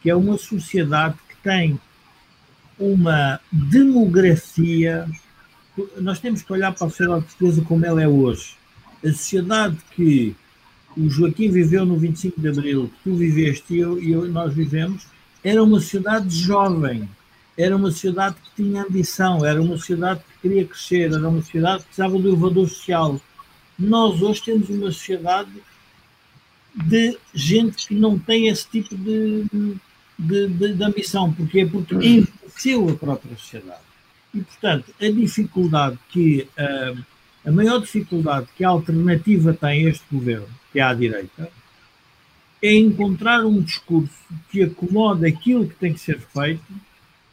[0.00, 1.80] que é uma sociedade que tem
[2.78, 5.08] uma demografia.
[5.98, 8.56] Nós temos que olhar para a sociedade portuguesa como ela é hoje.
[9.04, 10.36] A sociedade que
[10.96, 15.06] o Joaquim viveu no 25 de Abril, que tu viveste e, eu, e nós vivemos,
[15.42, 17.08] era uma sociedade jovem,
[17.56, 21.78] era uma sociedade que tinha ambição, era uma sociedade que queria crescer, era uma sociedade
[21.78, 23.20] que precisava do elevador social.
[23.78, 25.50] Nós hoje temos uma sociedade
[26.74, 29.44] de gente que não tem esse tipo de,
[30.18, 31.32] de, de, de ambição.
[31.32, 31.64] Porquê?
[31.64, 33.82] Porque envelheceu a própria sociedade.
[34.34, 40.04] E, portanto, a dificuldade que, a, a maior dificuldade que a alternativa tem a este
[40.10, 41.48] governo, que é à direita,
[42.60, 44.12] é encontrar um discurso
[44.50, 46.64] que acomode aquilo que tem que ser feito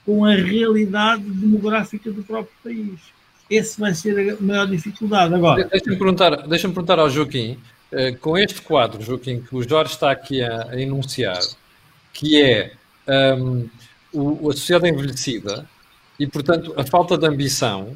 [0.05, 2.99] com a realidade demográfica do próprio país.
[3.49, 5.33] Esse vai ser a maior dificuldade.
[5.33, 7.57] Agora, deixa-me perguntar, deixa perguntar ao Joaquim,
[7.91, 11.41] eh, com este quadro, Joaquim, que o Jorge está aqui a, enunciar,
[12.13, 12.73] que é
[13.37, 13.67] um,
[14.13, 15.67] o, a sociedade envelhecida
[16.17, 17.95] e, portanto, a falta de ambição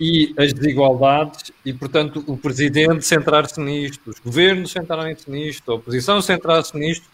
[0.00, 6.20] e as desigualdades e, portanto, o presidente centrar-se nisto, os governos centrarem-se nisto, a oposição
[6.20, 7.06] centrar-se nisto.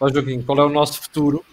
[0.00, 1.44] Ó Joaquim, qual é o nosso futuro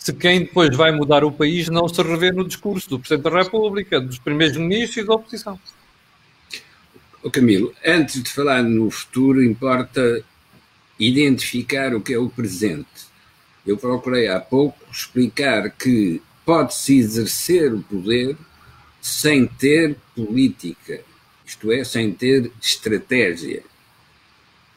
[0.00, 3.42] se quem depois vai mudar o país não se rever no discurso do Presidente da
[3.42, 5.60] República, dos primeiros ministros e da oposição?
[7.22, 10.24] Oh, Camilo, antes de falar no futuro, importa
[10.98, 13.10] identificar o que é o presente.
[13.66, 18.38] Eu procurei há pouco explicar que pode-se exercer o poder
[19.02, 21.02] sem ter política,
[21.44, 23.62] isto é, sem ter estratégia.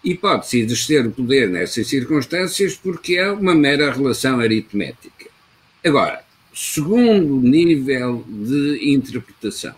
[0.03, 5.27] E pode-se exercer o poder nessas circunstâncias porque é uma mera relação aritmética.
[5.83, 6.23] Agora,
[6.53, 9.75] segundo nível de interpretação,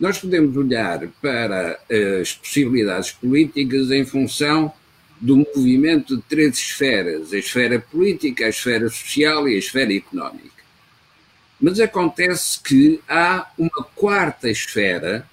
[0.00, 1.78] nós podemos olhar para
[2.20, 4.72] as possibilidades políticas em função
[5.20, 10.58] do movimento de três esferas: a esfera política, a esfera social e a esfera económica.
[11.60, 15.28] Mas acontece que há uma quarta esfera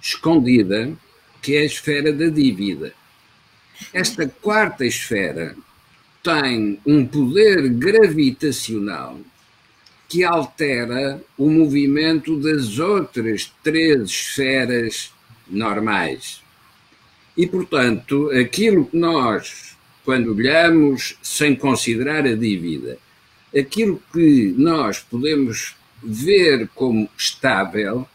[0.00, 0.92] escondida,
[1.40, 2.94] que é a esfera da dívida.
[3.92, 5.54] Esta quarta esfera
[6.22, 9.18] tem um poder gravitacional
[10.08, 15.10] que altera o movimento das outras três esferas
[15.48, 16.42] normais.
[17.36, 22.98] E, portanto, aquilo que nós, quando olhamos sem considerar a dívida,
[23.56, 28.06] aquilo que nós podemos ver como estável,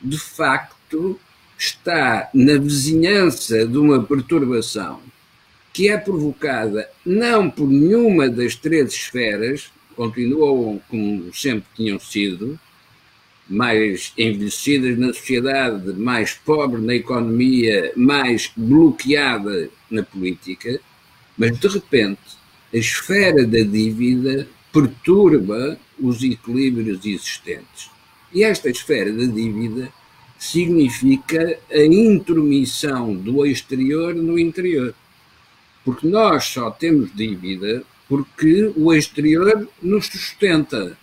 [0.00, 1.18] de facto,
[1.62, 5.00] está na vizinhança de uma perturbação
[5.72, 12.58] que é provocada não por nenhuma das três esferas, continuam como sempre tinham sido,
[13.48, 20.80] mais envelhecidas na sociedade, mais pobre na economia, mais bloqueada na política,
[21.38, 22.20] mas de repente
[22.74, 27.90] a esfera da dívida perturba os equilíbrios existentes.
[28.34, 29.92] E esta esfera da dívida
[30.42, 34.92] significa a intromissão do exterior no interior.
[35.84, 40.98] Porque nós só temos dívida porque o exterior nos sustenta.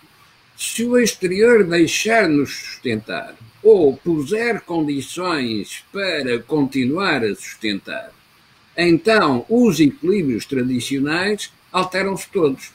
[0.58, 8.12] Se o exterior deixar-nos sustentar ou puser condições para continuar a sustentar,
[8.76, 12.72] então os equilíbrios tradicionais alteram-se todos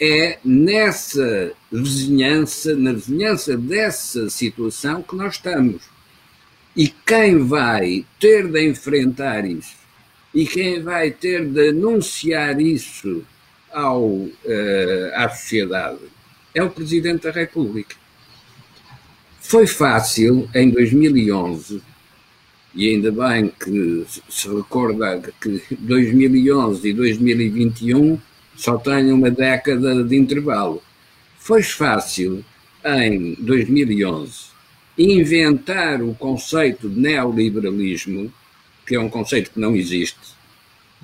[0.00, 5.82] é nessa vizinhança, na vizinhança dessa situação que nós estamos.
[6.76, 9.86] E quem vai ter de enfrentar isso
[10.36, 13.24] e quem vai ter de anunciar isso
[13.72, 14.30] ao, uh,
[15.14, 16.00] à sociedade
[16.54, 17.96] é o Presidente da República.
[19.40, 21.80] Foi fácil em 2011,
[22.74, 28.18] e ainda bem que se recorda que 2011 e 2021
[28.56, 30.82] só tem uma década de intervalo.
[31.38, 32.44] Foi fácil,
[32.84, 34.46] em 2011,
[34.98, 38.32] inventar o conceito de neoliberalismo,
[38.86, 40.18] que é um conceito que não existe.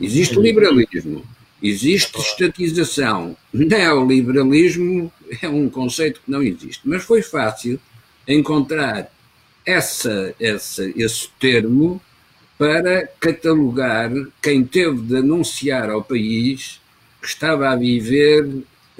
[0.00, 1.24] Existe liberalismo,
[1.62, 3.36] existe estatização.
[3.52, 6.80] Neoliberalismo é um conceito que não existe.
[6.84, 7.78] Mas foi fácil
[8.26, 9.12] encontrar
[9.64, 12.00] essa, essa, esse termo
[12.58, 16.80] para catalogar quem teve de anunciar ao país
[17.26, 18.48] estava a viver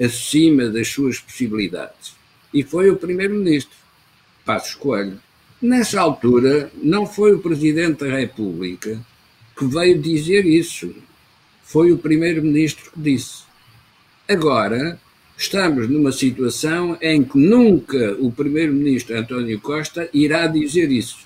[0.01, 2.15] acima das suas possibilidades.
[2.53, 3.75] E foi o primeiro-ministro,
[4.45, 5.19] Passos Coelho.
[5.61, 8.99] Nessa altura, não foi o presidente da República
[9.57, 10.93] que veio dizer isso.
[11.63, 13.43] Foi o primeiro-ministro que disse.
[14.27, 14.99] Agora,
[15.37, 21.19] estamos numa situação em que nunca o primeiro-ministro António Costa irá dizer isso.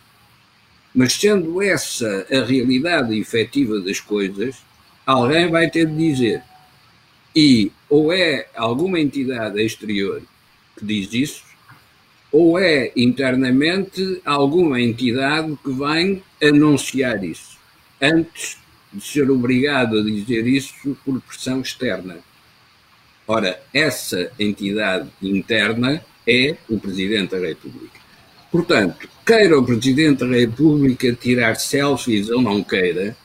[0.93, 4.55] Mas sendo essa a realidade efetiva das coisas,
[5.05, 6.43] alguém vai ter de dizer.
[7.39, 10.23] E ou é alguma entidade exterior
[10.75, 11.43] que diz isso,
[12.31, 17.59] ou é internamente alguma entidade que vem anunciar isso,
[18.01, 18.57] antes
[18.91, 22.17] de ser obrigado a dizer isso por pressão externa.
[23.27, 27.99] Ora, essa entidade interna é o Presidente da República.
[28.51, 33.15] Portanto, queira o Presidente da República tirar selfies ou não queira,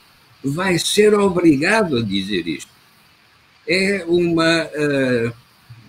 [0.43, 2.72] vai ser obrigado a dizer isto.
[3.67, 4.65] É uma.
[4.65, 5.33] Uh,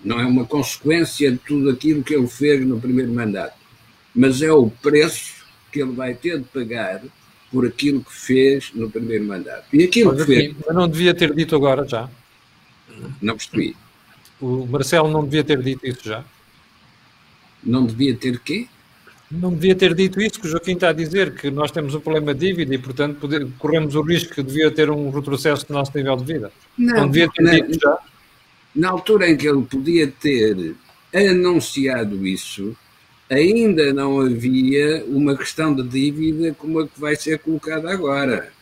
[0.05, 3.57] não é uma consequência de tudo aquilo que ele fez no primeiro mandato,
[4.15, 7.03] mas é o preço que ele vai ter de pagar
[7.51, 9.65] por aquilo que fez no primeiro mandato.
[9.73, 10.57] E aquilo mas, que fez.
[10.67, 12.11] Eu não devia ter dito agora já.
[13.21, 13.77] Não percebi.
[14.41, 16.25] O Marcelo não devia ter dito isso já.
[17.63, 18.69] Não devia ter quê?
[19.41, 22.01] Não devia ter dito isso que o Joaquim está a dizer, que nós temos um
[22.01, 25.75] problema de dívida e, portanto, poder, corremos o risco que devia ter um retrocesso do
[25.75, 26.53] nosso nível de vida.
[26.79, 27.99] Não, não devia ter na, dito já.
[28.75, 30.77] Na altura em que ele podia ter
[31.13, 32.77] anunciado isso,
[33.29, 38.53] ainda não havia uma questão de dívida como a que vai ser colocada agora.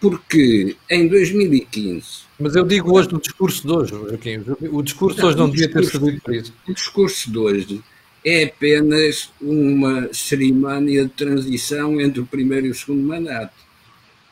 [0.00, 2.24] Porque em 2015.
[2.38, 4.44] Mas eu digo hoje no discurso de hoje, Joaquim.
[4.70, 6.52] O discurso de hoje não devia ter servido para isso.
[6.68, 7.82] O discurso de hoje
[8.24, 13.54] é apenas uma cerimónia de transição entre o primeiro e o segundo mandato.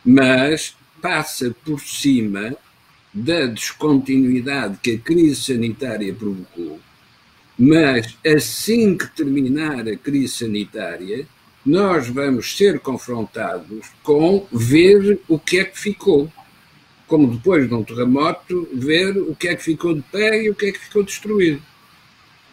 [0.05, 2.57] Mas passa por cima
[3.13, 6.81] da descontinuidade que a crise sanitária provocou.
[7.59, 11.27] Mas assim que terminar a crise sanitária,
[11.65, 16.33] nós vamos ser confrontados com ver o que é que ficou.
[17.07, 20.55] Como depois de um terremoto, ver o que é que ficou de pé e o
[20.55, 21.63] que é que ficou destruído.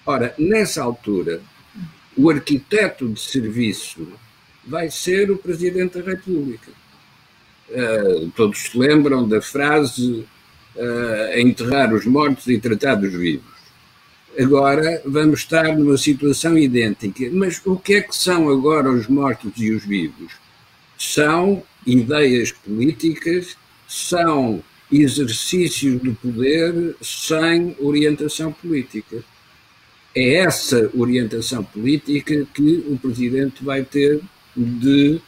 [0.09, 1.39] Ora, nessa altura,
[2.17, 4.07] o arquiteto de serviço
[4.65, 6.71] vai ser o Presidente da República.
[7.69, 10.25] Uh, todos se lembram da frase
[10.75, 13.53] uh, enterrar os mortos e tratar dos vivos.
[14.35, 17.29] Agora vamos estar numa situação idêntica.
[17.31, 20.33] Mas o que é que são agora os mortos e os vivos?
[20.97, 23.55] São ideias políticas,
[23.87, 29.23] são exercícios do poder sem orientação política
[30.19, 34.21] é essa orientação política que o Presidente vai ter
[34.55, 35.21] de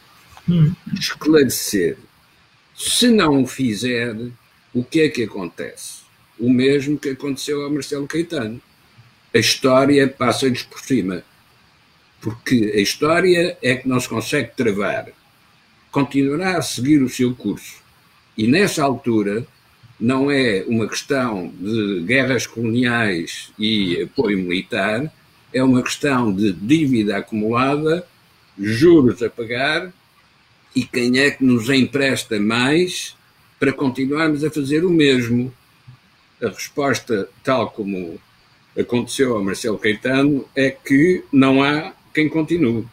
[0.98, 1.96] esclarecer.
[2.74, 4.16] Se não o fizer,
[4.74, 6.02] o que é que acontece?
[6.38, 8.60] O mesmo que aconteceu ao Marcelo Caetano.
[9.34, 11.22] A história passa-lhes por cima.
[12.20, 15.08] Porque a história é que não se consegue travar.
[15.90, 17.82] Continuará a seguir o seu curso.
[18.36, 19.46] E nessa altura,
[20.02, 25.08] não é uma questão de guerras coloniais e apoio militar,
[25.54, 28.04] é uma questão de dívida acumulada,
[28.58, 29.92] juros a pagar
[30.74, 33.14] e quem é que nos empresta mais
[33.60, 35.54] para continuarmos a fazer o mesmo.
[36.42, 38.20] A resposta, tal como
[38.76, 42.88] aconteceu ao Marcelo Caetano, é que não há quem continue.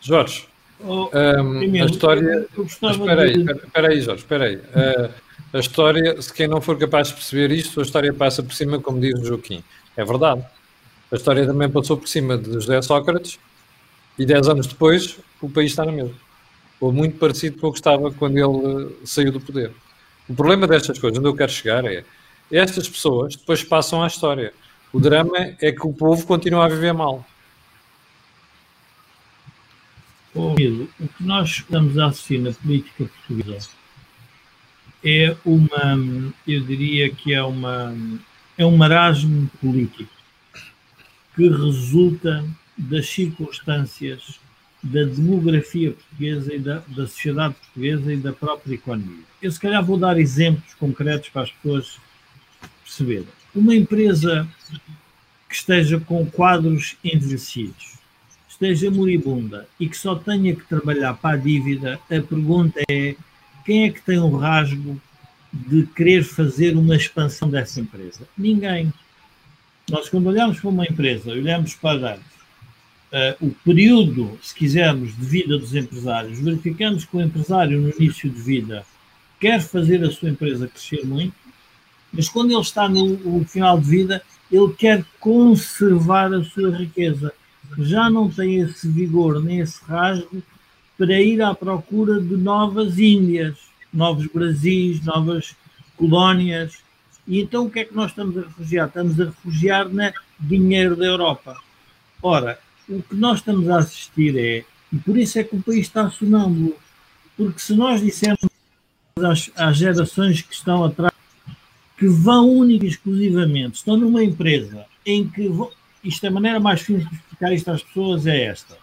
[0.00, 0.46] Jorge,
[0.80, 2.46] oh, um, a história.
[2.58, 4.56] Espera aí, espera aí, Jorge, espera aí.
[4.56, 8.52] Uh, a história, se quem não for capaz de perceber isto, a história passa por
[8.52, 9.62] cima, como diz o Joaquim.
[9.96, 10.44] É verdade.
[11.10, 13.38] A história também passou por cima de José Sócrates
[14.18, 16.14] e dez anos depois o país está na mesma.
[16.80, 19.72] Ou muito parecido com o que estava quando ele eh, saiu do poder.
[20.28, 22.04] O problema destas coisas, onde eu quero chegar, é
[22.50, 24.52] estas pessoas depois passam à história.
[24.92, 27.24] O drama é que o povo continua a viver mal.
[30.34, 30.88] O que
[31.18, 33.68] nós estamos a assistir na política portuguesa
[35.08, 37.94] é uma, eu diria que é uma,
[38.58, 40.10] é um marasmo político
[41.36, 42.44] que resulta
[42.76, 44.40] das circunstâncias
[44.82, 49.22] da demografia portuguesa e da, da sociedade portuguesa e da própria economia.
[49.40, 51.98] Eu se calhar vou dar exemplos concretos para as pessoas
[52.82, 53.28] perceberem.
[53.54, 54.48] Uma empresa
[55.48, 57.96] que esteja com quadros envelhecidos,
[58.48, 63.14] esteja moribunda e que só tenha que trabalhar para a dívida, a pergunta é
[63.66, 64.98] quem é que tem o rasgo
[65.52, 68.20] de querer fazer uma expansão dessa empresa?
[68.38, 68.92] Ninguém.
[69.90, 75.58] Nós, quando olhamos para uma empresa, olhamos para uh, o período, se quisermos, de vida
[75.58, 78.86] dos empresários, verificamos que o empresário, no início de vida,
[79.40, 81.34] quer fazer a sua empresa crescer muito,
[82.12, 87.32] mas quando ele está no, no final de vida, ele quer conservar a sua riqueza.
[87.78, 90.40] Já não tem esse vigor nem esse rasgo
[90.98, 93.56] para ir à procura de novas Índias,
[93.92, 95.54] novos Brasis, novas
[95.96, 96.78] colónias.
[97.26, 98.88] E então o que é que nós estamos a refugiar?
[98.88, 101.56] Estamos a refugiar na dinheiro da Europa.
[102.22, 105.80] Ora, o que nós estamos a assistir é, e por isso é que o país
[105.80, 106.76] está sonâmbulo,
[107.36, 108.48] porque se nós dissermos
[109.18, 111.12] às, às gerações que estão atrás
[111.98, 115.70] que vão única e exclusivamente, estão numa empresa em que, vão,
[116.04, 118.76] isto é a maneira mais fina de explicar isto às pessoas é esta,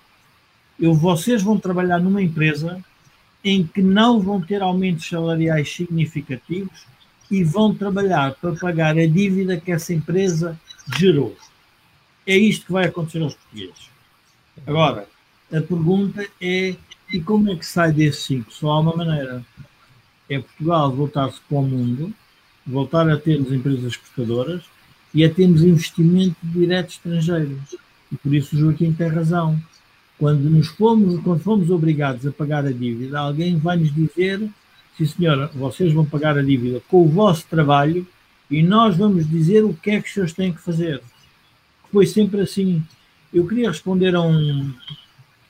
[0.80, 2.84] eu, vocês vão trabalhar numa empresa
[3.44, 6.86] em que não vão ter aumentos salariais significativos
[7.30, 10.60] e vão trabalhar para pagar a dívida que essa empresa
[10.98, 11.36] gerou.
[12.26, 13.90] É isto que vai acontecer aos portugueses.
[14.66, 15.08] Agora,
[15.52, 16.76] a pergunta é
[17.14, 18.52] E como é que sai desse ciclo?
[18.52, 19.46] Só há uma maneira.
[20.28, 22.12] É Portugal voltar-se para o mundo,
[22.66, 24.64] voltar a termos empresas exportadoras
[25.14, 27.62] e a termos investimento direto estrangeiro.
[28.12, 29.62] E por isso o Joaquim tem razão.
[30.18, 34.48] Quando nos fomos, quando fomos obrigados a pagar a dívida, alguém vai nos dizer,
[34.98, 38.06] sim senhora, vocês vão pagar a dívida com o vosso trabalho
[38.50, 41.02] e nós vamos dizer o que é que os senhores têm que fazer.
[41.92, 42.84] Foi sempre assim.
[43.34, 44.74] Eu queria responder a um,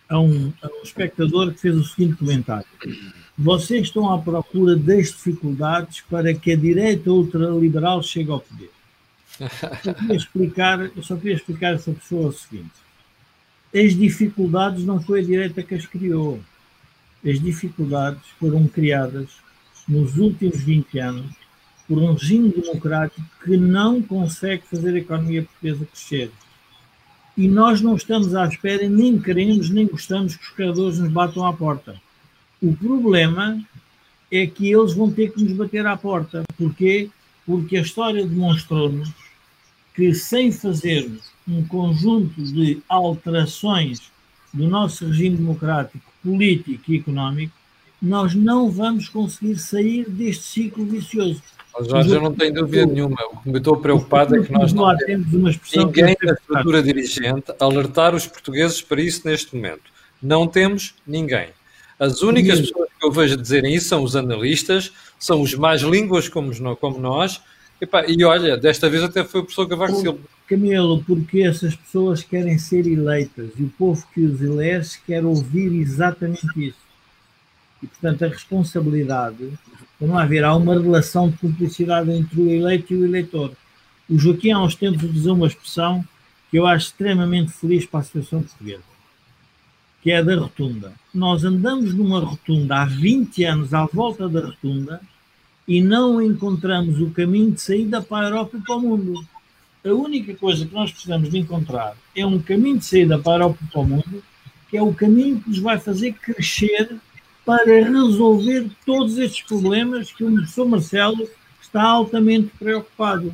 [0.09, 2.68] a um, a um espectador que fez o seguinte comentário.
[3.38, 8.70] Vocês estão à procura das dificuldades para que a direita ultraliberal chegue ao poder.
[9.86, 12.82] Eu, queria explicar, eu só queria explicar a essa pessoa o seguinte.
[13.74, 16.39] As dificuldades não foi a direita que as criou.
[17.26, 19.30] As dificuldades foram criadas
[19.88, 21.32] nos últimos 20 anos
[21.88, 26.32] por um regime democrático que não consegue fazer a economia portuguesa crescer.
[27.36, 31.43] E nós não estamos à espera, nem queremos, nem gostamos que os criadores nos batam
[31.43, 31.99] à porta.
[32.61, 33.59] O problema
[34.32, 36.43] é que eles vão ter que nos bater à porta.
[36.55, 37.09] Porquê?
[37.43, 39.11] Porque a história demonstrou-nos
[39.95, 44.11] que, sem fazermos um conjunto de alterações
[44.53, 47.53] do nosso regime democrático, político e económico,
[48.01, 51.41] nós não vamos conseguir sair deste ciclo vicioso.
[51.81, 53.17] Jorge, eu não tenho dúvida nenhuma.
[53.31, 57.51] O que me estou preocupado é que nós não temos uma ninguém da estrutura dirigente
[57.59, 59.83] alertar os portugueses para isso neste momento.
[60.21, 61.49] Não temos ninguém.
[61.97, 66.29] As únicas pessoas que eu vejo dizerem isso são os analistas, são os mais línguas
[66.29, 67.41] como, como nós.
[68.07, 70.19] E, olha, desta vez até foi o professor Cavaco Silva.
[70.47, 75.73] Camilo, porque essas pessoas querem ser eleitas e o povo que os elege quer ouvir
[75.73, 76.84] exatamente isso.
[77.81, 79.53] E, portanto, a responsabilidade
[80.27, 83.51] ver, há uma relação de cumplicidade entre o eleito e o eleitor.
[84.09, 86.03] O Joaquim, há uns tempos, usou uma expressão
[86.51, 88.84] que eu acho extremamente feliz para a situação portuguesa,
[90.01, 90.93] que é a da rotunda.
[91.13, 95.01] Nós andamos numa rotunda há 20 anos à volta da rotunda
[95.68, 99.26] e não encontramos o caminho de saída para a Europa e para o mundo.
[99.86, 103.36] A única coisa que nós precisamos de encontrar é um caminho de saída para a
[103.36, 104.24] Europa e para o mundo,
[104.70, 106.95] que é o caminho que nos vai fazer crescer
[107.45, 111.28] para resolver todos estes problemas que o professor Marcelo
[111.61, 113.34] está altamente preocupado.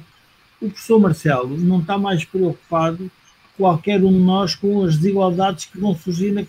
[0.61, 3.11] O professor Marcelo não está mais preocupado
[3.55, 6.41] qualquer um de nós com as desigualdades que vão surgir na,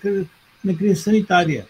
[0.65, 1.67] na crise sanitária.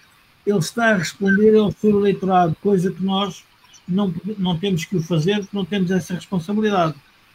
[0.46, 3.42] Ele está a responder ao seu eleitorado, coisa que nós
[3.90, 6.94] não, não temos que o fazer, não temos essa responsabilidade.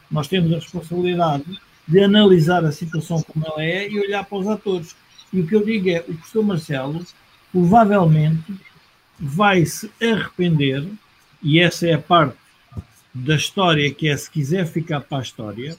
[0.09, 1.45] Nós temos a responsabilidade
[1.87, 4.95] de analisar a situação como ela é e olhar para os atores.
[5.31, 7.05] E o que eu digo é, o professor Marcelo
[7.51, 8.53] provavelmente
[9.19, 10.87] vai se arrepender,
[11.41, 12.37] e essa é a parte
[13.13, 15.77] da história que é se quiser ficar para a história,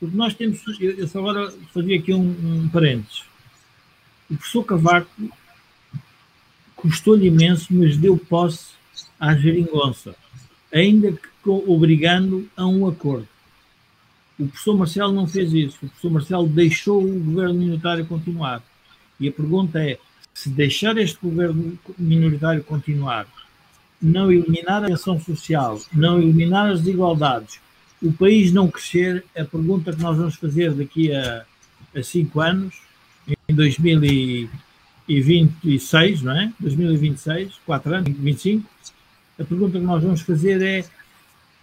[0.00, 0.62] porque nós temos.
[0.80, 3.24] Eu, eu só agora fazia aqui um, um parênteses.
[4.30, 5.10] O professor Cavaco
[6.76, 8.77] custou-lhe imenso, mas deu posse
[9.18, 10.14] à geringonça,
[10.72, 13.26] ainda que obrigando a um acordo.
[14.38, 15.76] O professor Marcelo não fez isso.
[15.76, 18.62] O professor Marcelo deixou o governo minoritário continuar.
[19.18, 19.98] E a pergunta é:
[20.32, 23.26] se deixar este governo minoritário continuar,
[24.00, 27.58] não eliminar a ação social, não eliminar as desigualdades,
[28.00, 31.44] o país não crescer, a pergunta que nós vamos fazer daqui a,
[31.94, 32.80] a cinco anos,
[33.48, 36.52] em 2026, não é?
[36.60, 38.64] 2026, quatro anos, 25,
[39.38, 40.84] a pergunta que nós vamos fazer é,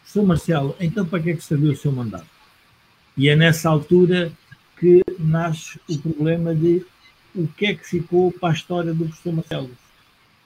[0.05, 0.23] Sr.
[0.23, 2.27] Marcelo, então para que é que serviu o seu mandato?
[3.17, 4.31] E é nessa altura
[4.79, 6.85] que nasce o problema de
[7.33, 9.71] o que é que ficou para a história do professor Marcelo.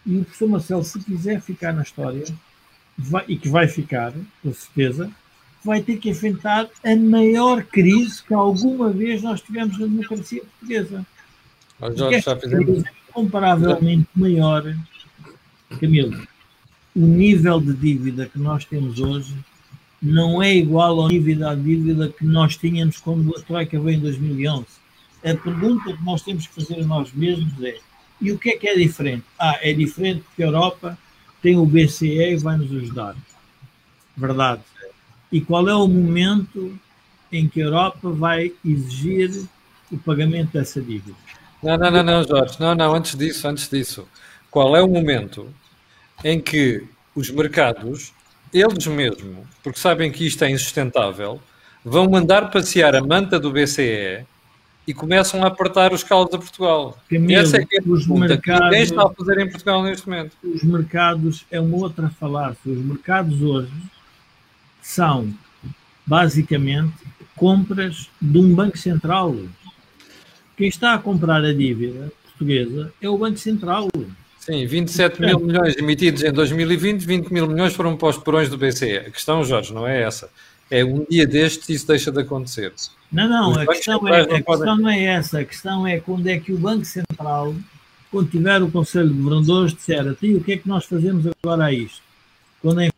[0.05, 2.25] E o professor Marcelo, se quiser ficar na história,
[2.97, 5.11] vai, e que vai ficar, com certeza,
[5.63, 11.05] vai ter que enfrentar a maior crise que alguma vez nós tivemos na democracia portuguesa.
[11.79, 12.83] Mas Jorge, já fizemos...
[12.85, 14.75] é comparavelmente maior,
[15.79, 16.27] Camilo.
[16.95, 19.35] O nível de dívida que nós temos hoje
[20.01, 24.01] não é igual ao nível da dívida que nós tínhamos quando a Troika veio em
[24.01, 24.79] 2011
[25.23, 27.77] a pergunta que nós temos que fazer a nós mesmos é:
[28.21, 29.23] e o que é que é diferente?
[29.37, 30.97] Ah, é diferente porque a Europa
[31.41, 33.15] tem o BCE e vai nos ajudar.
[34.15, 34.61] Verdade.
[35.31, 36.77] E qual é o momento
[37.31, 39.45] em que a Europa vai exigir
[39.91, 41.15] o pagamento dessa dívida?
[41.61, 42.57] Não, não, não, não, Jorge.
[42.59, 44.07] Não, não, antes disso, antes disso.
[44.49, 45.53] Qual é o momento
[46.23, 46.83] em que
[47.15, 48.13] os mercados,
[48.53, 51.39] eles mesmos, porque sabem que isto é insustentável,
[51.83, 54.25] vão mandar passear a manta do BCE
[54.87, 56.97] e começam a apertar os calos a Portugal.
[57.09, 60.09] Camilo, Essa é que é a os mercados, ninguém está a fazer em Portugal neste
[60.09, 60.35] momento.
[60.43, 62.59] Os mercados é uma outra falácia.
[62.65, 63.71] Os mercados hoje
[64.81, 65.31] são
[66.05, 66.93] basicamente
[67.35, 69.35] compras de um banco central.
[70.57, 73.89] Quem está a comprar a dívida, portuguesa é o Banco Central.
[74.39, 78.57] Sim, 27 mil milhões emitidos em 2020, 20 mil milhões foram para os porões do
[78.57, 78.97] BCE.
[78.97, 80.29] A questão, Jorge, não é essa.
[80.71, 82.71] É um dia destes isso deixa de acontecer.
[83.11, 85.39] Não, não, a questão, é, não a questão não é essa.
[85.39, 87.55] A questão é quando é que o Banco Central,
[88.11, 91.25] quando tiver o Conselho de Governadores, disser a ti o que é que nós fazemos
[91.43, 92.01] agora a isto?
[92.61, 92.89] Quando a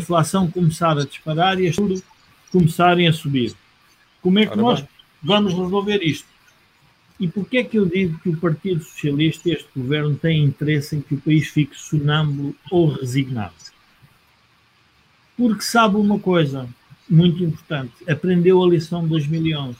[0.00, 2.02] inflação começar a disparar e as juros
[2.50, 3.54] começarem a subir.
[4.22, 4.84] Como é que nós
[5.22, 6.26] vamos resolver isto?
[7.18, 10.96] E porquê é que eu digo que o Partido Socialista e este governo têm interesse
[10.96, 13.54] em que o país fique sonâmbulo ou resignado?
[15.36, 16.68] Porque sabe uma coisa
[17.08, 19.76] muito importante, aprendeu a lição de 2011.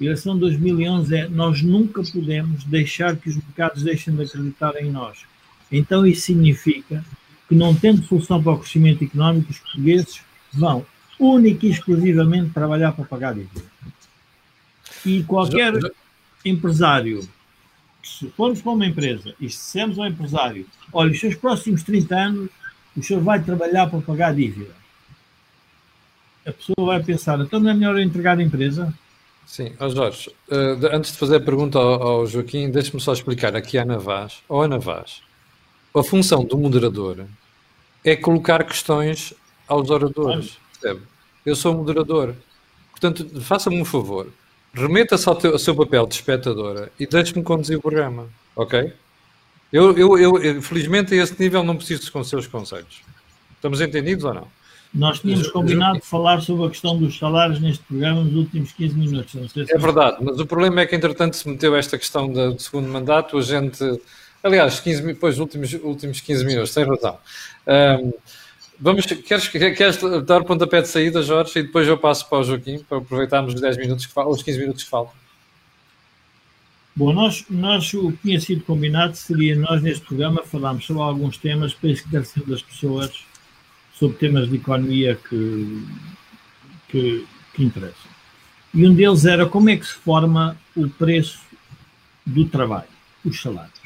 [0.00, 4.74] A lição de 2011 é nós nunca podemos deixar que os mercados deixem de acreditar
[4.76, 5.24] em nós.
[5.70, 7.04] Então isso significa
[7.48, 10.22] que não tendo solução para o crescimento económico, os portugueses
[10.52, 10.86] vão
[11.18, 13.62] única e exclusivamente trabalhar para pagar dívida.
[15.04, 15.74] E qualquer
[16.44, 17.28] empresário,
[18.02, 22.14] se formos para uma empresa e se dissemos ao empresário, olha, os seus próximos 30
[22.16, 22.50] anos,
[22.96, 24.74] o senhor vai trabalhar para pagar a dívida.
[26.46, 28.92] A pessoa vai pensar, então não é melhor entregar a empresa?
[29.46, 33.78] Sim, oh Jorge, uh, antes de fazer a pergunta ao, Joaquim, deixe-me só explicar aqui
[33.78, 35.22] à Ana Vaz, ou Ana Vaz,
[35.94, 37.26] a função do moderador
[38.04, 39.34] é colocar questões
[39.66, 40.56] aos oradores?
[41.44, 42.34] Eu sou moderador,
[42.90, 44.28] portanto, faça-me um favor,
[44.72, 48.92] remeta-se ao, ao, seu papel de espectadora e deixe-me conduzir o programa, ok?
[49.72, 53.02] Eu, eu, eu, felizmente, a esse nível não preciso com seus conselhos.
[53.54, 54.48] Estamos entendidos ou não?
[54.92, 58.98] Nós tínhamos combinado de falar sobre a questão dos salários neste programa nos últimos 15
[58.98, 59.52] minutos.
[59.52, 62.88] Se é verdade, mas o problema é que, entretanto, se meteu esta questão do segundo
[62.88, 63.78] mandato, a gente.
[64.42, 67.18] Aliás, 15, depois, últimos, últimos 15 minutos, tem razão.
[67.68, 68.12] Um,
[68.82, 72.78] Vamos, queres, queres dar pontapé de saída, Jorge, e depois eu passo para o Joaquim,
[72.78, 75.12] para aproveitarmos os 10 minutos que faltam, os 15 minutos que faltam.
[76.96, 81.36] Bom, nós, nós o que tinha sido combinado seria nós neste programa falarmos sobre alguns
[81.36, 83.24] temas para esclarecer das pessoas
[83.92, 85.86] sobre temas de economia que,
[86.88, 88.10] que, que interessam.
[88.72, 91.40] E um deles era como é que se forma o preço
[92.24, 92.88] do trabalho,
[93.24, 93.79] os salários.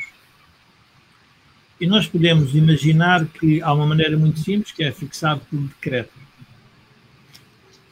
[1.84, 6.14] E nós podemos imaginar que há uma maneira muito simples, que é fixar por decreto.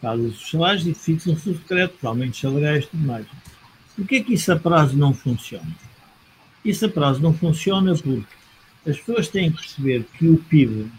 [0.00, 3.26] Faz os salários e fixam-se os decretos, aumentos salariais e tudo mais.
[3.94, 5.76] Por que é que isso a prazo não funciona?
[6.64, 8.24] Isso a prazo não funciona porque
[8.86, 10.90] as pessoas têm que perceber que o PIB,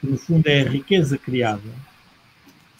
[0.00, 1.68] que no fundo é a riqueza criada,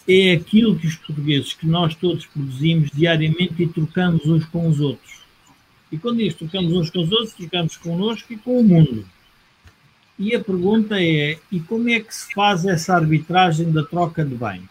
[0.07, 4.79] é aquilo que os portugueses, que nós todos produzimos diariamente e trocamos uns com os
[4.79, 5.23] outros.
[5.91, 9.16] E quando diz trocamos uns com os outros, trocamos connosco e com o mundo.
[10.19, 14.35] E a pergunta é: e como é que se faz essa arbitragem da troca de
[14.35, 14.69] bens?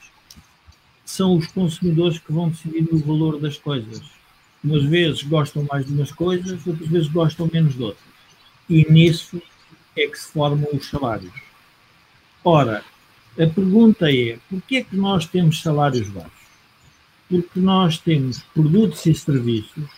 [1.05, 4.03] São os consumidores que vão decidir o valor das coisas.
[4.62, 8.09] Umas vezes gostam mais de umas coisas, outras vezes gostam menos de outras.
[8.68, 9.40] E nisso
[9.97, 11.32] é que se formam os salários.
[12.42, 12.84] Ora,
[13.38, 16.32] a pergunta é: por que é que nós temos salários baixos?
[17.28, 19.88] Porque nós temos produtos e serviços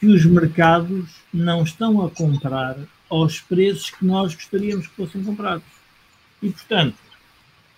[0.00, 2.76] que os mercados não estão a comprar
[3.08, 5.64] aos preços que nós gostaríamos que fossem comprados.
[6.42, 6.96] E, portanto,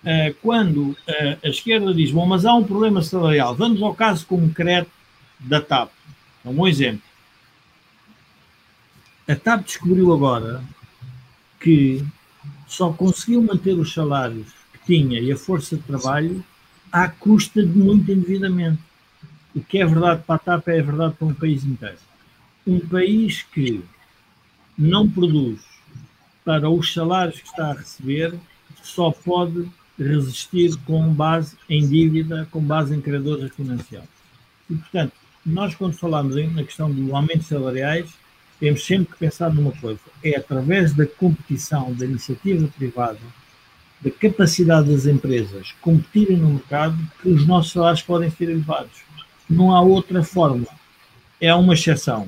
[0.03, 4.25] eh, quando eh, a esquerda diz, bom, mas há um problema salarial, vamos ao caso
[4.25, 4.91] concreto
[5.39, 5.91] da TAP.
[6.45, 7.01] É um bom exemplo.
[9.27, 10.63] A TAP descobriu agora
[11.59, 12.05] que
[12.67, 16.43] só conseguiu manter os salários que tinha e a força de trabalho
[16.91, 18.79] à custa de muito endividamento.
[19.55, 21.97] O que é verdade para a TAP é verdade para um país inteiro.
[22.65, 23.83] Um país que
[24.77, 25.59] não produz
[26.45, 28.33] para os salários que está a receber,
[28.81, 29.67] só pode
[29.97, 34.09] resistir com base em dívida, com base em credores financiados.
[34.69, 35.13] E, portanto,
[35.45, 38.09] nós quando falamos na questão do aumento salariais,
[38.59, 43.19] temos sempre que pensar numa coisa, é através da competição da iniciativa privada,
[44.01, 49.01] da capacidade das empresas competirem no mercado, que os nossos salários podem ser elevados.
[49.49, 50.67] Não há outra forma.
[51.39, 52.27] É uma exceção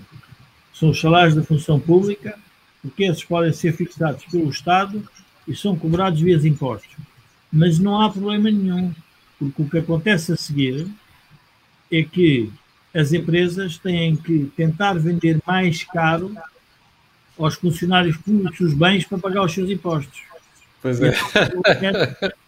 [0.80, 2.40] são os salários da função pública,
[2.82, 5.04] porque esses podem ser fixados pelo Estado
[5.46, 6.96] e são cobrados via impostos.
[7.52, 8.94] Mas não há problema nenhum,
[9.38, 10.88] porque o que acontece a seguir
[11.92, 12.50] é que
[12.94, 16.34] as empresas têm que tentar vender mais caro
[17.38, 20.22] aos funcionários públicos os bens para pagar os seus impostos.
[20.82, 21.12] Pois é.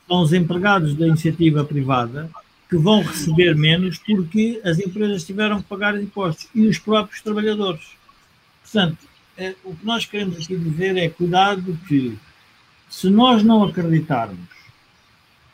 [0.08, 2.30] São os empregados da iniciativa privada
[2.70, 8.01] que vão receber menos porque as empresas tiveram que pagar impostos e os próprios trabalhadores.
[8.72, 8.98] Portanto,
[9.38, 12.18] é, o que nós queremos aqui dizer é cuidado que,
[12.90, 14.50] se nós não acreditarmos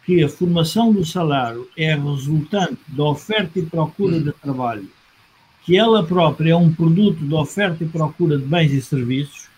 [0.05, 4.87] que a formação do salário é resultante da oferta e procura de trabalho
[5.67, 9.49] que ela própria é um produto de oferta e procura de bens e serviços,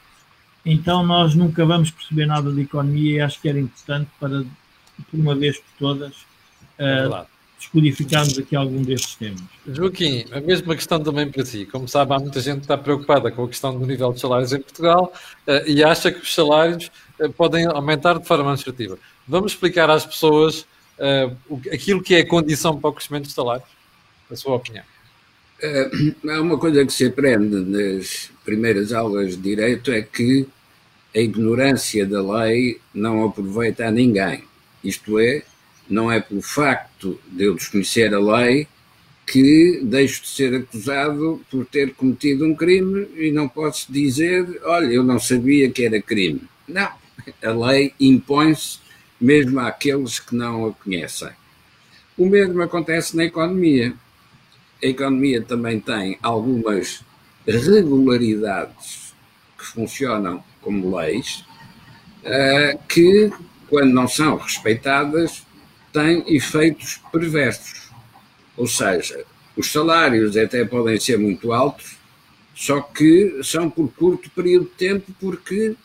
[0.66, 4.43] então nós nunca vamos perceber nada de economia e acho que era importante para,
[5.12, 6.16] por uma vez por todas,
[6.80, 7.28] uh,
[7.60, 9.41] descodificarmos aqui algum destes temas.
[9.68, 11.66] Joaquim, a mesma questão também para si.
[11.66, 14.53] Como sabe, há muita gente que está preocupada com a questão do nível de salários
[14.53, 15.14] em Portugal
[15.45, 16.89] uh, e acha que os salários
[17.20, 18.97] uh, podem aumentar de forma administrativa.
[19.28, 20.62] Vamos explicar às pessoas
[20.97, 23.68] uh, aquilo que é a condição para o crescimento dos salários?
[24.32, 24.84] A sua opinião.
[26.30, 30.47] Há uma coisa que se aprende nas primeiras aulas de Direito é que
[31.14, 34.43] a ignorância da lei não aproveita a ninguém.
[34.84, 35.43] Isto é,
[35.89, 38.67] não é pelo facto de eu desconhecer a lei
[39.25, 44.87] que deixo de ser acusado por ter cometido um crime e não posso dizer, olha,
[44.87, 46.41] eu não sabia que era crime.
[46.67, 46.91] Não,
[47.43, 48.79] a lei impõe-se
[49.21, 51.29] mesmo àqueles que não a conhecem.
[52.17, 53.93] O mesmo acontece na economia.
[54.83, 57.03] A economia também tem algumas
[57.45, 59.13] regularidades
[59.57, 61.43] que funcionam como leis,
[62.23, 63.31] eh, que,
[63.67, 65.45] quando não são respeitadas,
[65.91, 67.89] tem efeitos perversos.
[68.55, 69.23] Ou seja,
[69.55, 71.97] os salários até podem ser muito altos,
[72.53, 75.75] só que são por curto período de tempo porque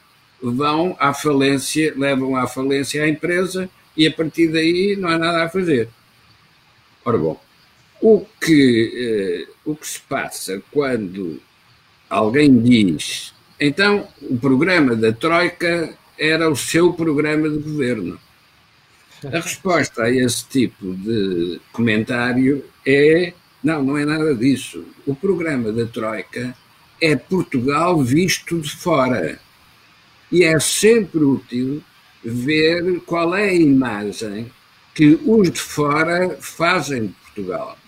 [0.42, 5.44] vão à falência, levam à falência a empresa e a partir daí não há nada
[5.44, 5.88] a fazer.
[7.04, 7.40] Ora bom,
[8.00, 11.40] o que, eh, o que se passa quando
[12.10, 18.18] alguém diz então o programa da Troika era o seu programa de governo.
[19.22, 24.84] A resposta a esse tipo de comentário é: não, não é nada disso.
[25.06, 26.54] O programa da Troika
[27.00, 29.38] é Portugal visto de fora.
[30.30, 31.82] E é sempre útil
[32.22, 34.50] ver qual é a imagem
[34.94, 37.78] que os de fora fazem de Portugal.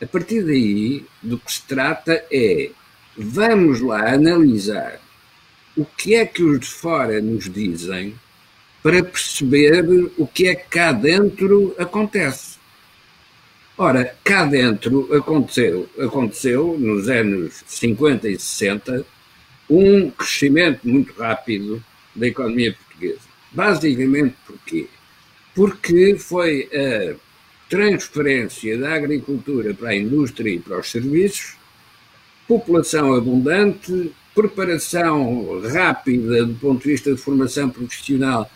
[0.00, 2.70] A partir daí, do que se trata é:
[3.16, 5.00] vamos lá analisar
[5.76, 8.14] o que é que os de fora nos dizem
[8.82, 9.84] para perceber
[10.16, 12.58] o que é que cá dentro acontece.
[13.76, 19.06] Ora, cá dentro aconteceu, aconteceu nos anos 50 e 60
[19.68, 21.82] um crescimento muito rápido
[22.14, 23.20] da economia portuguesa.
[23.52, 24.86] Basicamente porquê?
[25.54, 27.14] Porque foi a
[27.68, 31.54] transferência da agricultura para a indústria e para os serviços,
[32.48, 38.50] população abundante, preparação rápida do ponto de vista de formação profissional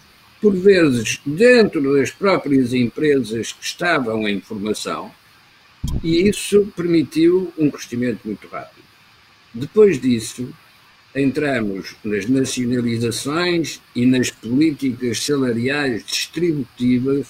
[0.45, 5.11] por vezes dentro das próprias empresas que estavam em formação,
[6.03, 8.84] e isso permitiu um crescimento muito rápido.
[9.55, 10.47] Depois disso,
[11.16, 17.28] entramos nas nacionalizações e nas políticas salariais distributivas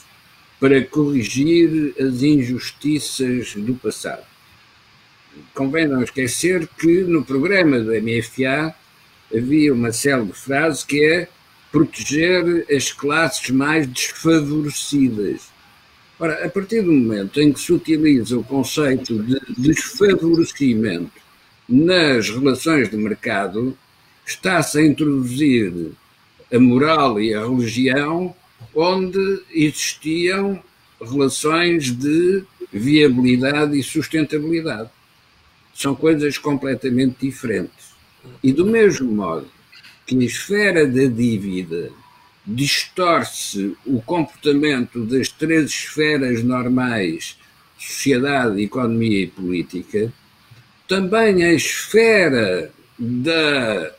[0.59, 4.27] para corrigir as injustiças do passado.
[5.55, 8.75] Convém não esquecer que no programa do MFA
[9.33, 11.29] havia uma célebre frase que é
[11.75, 15.49] proteger as classes mais desfavorecidas.
[16.21, 21.21] Ora, a partir do momento em que se utiliza o conceito de desfavorecimento
[21.69, 23.77] nas relações de mercado,
[24.25, 25.91] está-se a introduzir
[26.53, 28.33] a moral e a religião
[28.73, 30.63] onde existiam
[31.01, 34.91] relações de viabilidade e sustentabilidade.
[35.75, 37.93] São coisas completamente diferentes.
[38.45, 39.54] E do mesmo modo
[40.07, 41.91] que na esfera da dívida
[42.47, 47.39] distorce o comportamento das três esferas normais,
[47.79, 50.13] sociedade, economia e política,
[50.87, 53.95] também a esfera da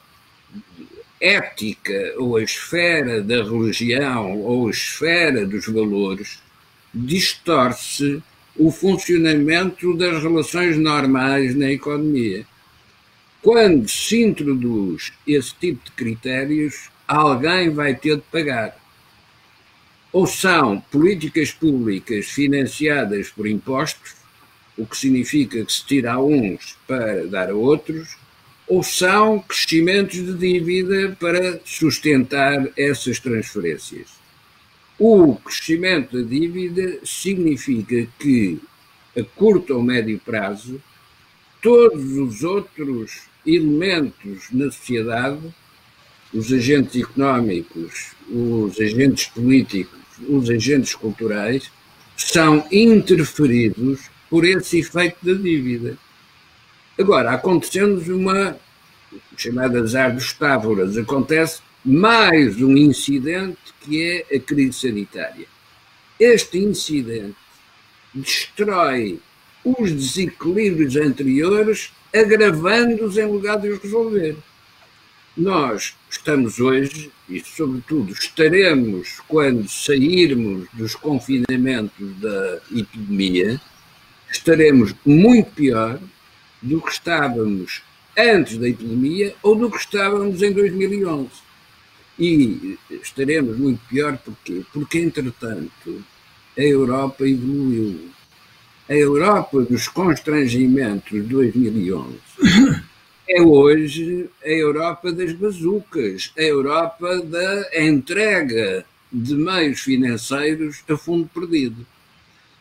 [1.19, 6.39] ética, ou a esfera da religião, ou a esfera dos valores,
[6.93, 8.21] distorce
[8.57, 12.45] o funcionamento das relações normais na economia.
[13.45, 18.75] Quando se introduz esse tipo de critérios, alguém vai ter de pagar.
[20.11, 24.15] Ou são políticas públicas financiadas por impostos,
[24.75, 28.17] o que significa que se tira a uns para dar a outros,
[28.67, 34.07] ou são crescimentos de dívida para sustentar essas transferências.
[34.97, 38.59] O crescimento da dívida significa que,
[39.15, 40.81] a curto ou médio prazo,
[41.61, 45.53] todos os outros elementos na sociedade,
[46.33, 51.71] os agentes económicos, os agentes políticos, os agentes culturais,
[52.17, 55.97] são interferidos por esse efeito da dívida.
[56.97, 58.57] Agora, acontecendo-nos uma
[59.37, 65.45] chamada dos távoras, acontece mais um incidente que é a crise sanitária.
[66.19, 67.35] Este incidente
[68.13, 69.19] destrói
[69.63, 74.35] os desequilíbrios anteriores, agravando-os em lugar de os resolver.
[75.35, 83.59] Nós estamos hoje, e sobretudo estaremos quando sairmos dos confinamentos da epidemia,
[84.31, 85.99] estaremos muito pior
[86.61, 87.81] do que estávamos
[88.17, 91.29] antes da epidemia ou do que estávamos em 2011.
[92.17, 94.63] E estaremos muito pior porquê?
[94.71, 96.01] Porque, entretanto,
[96.57, 98.09] a Europa evoluiu.
[98.87, 102.19] A Europa dos constrangimentos de 2011
[103.27, 111.27] é hoje a Europa das bazucas, a Europa da entrega de meios financeiros a fundo
[111.33, 111.85] perdido.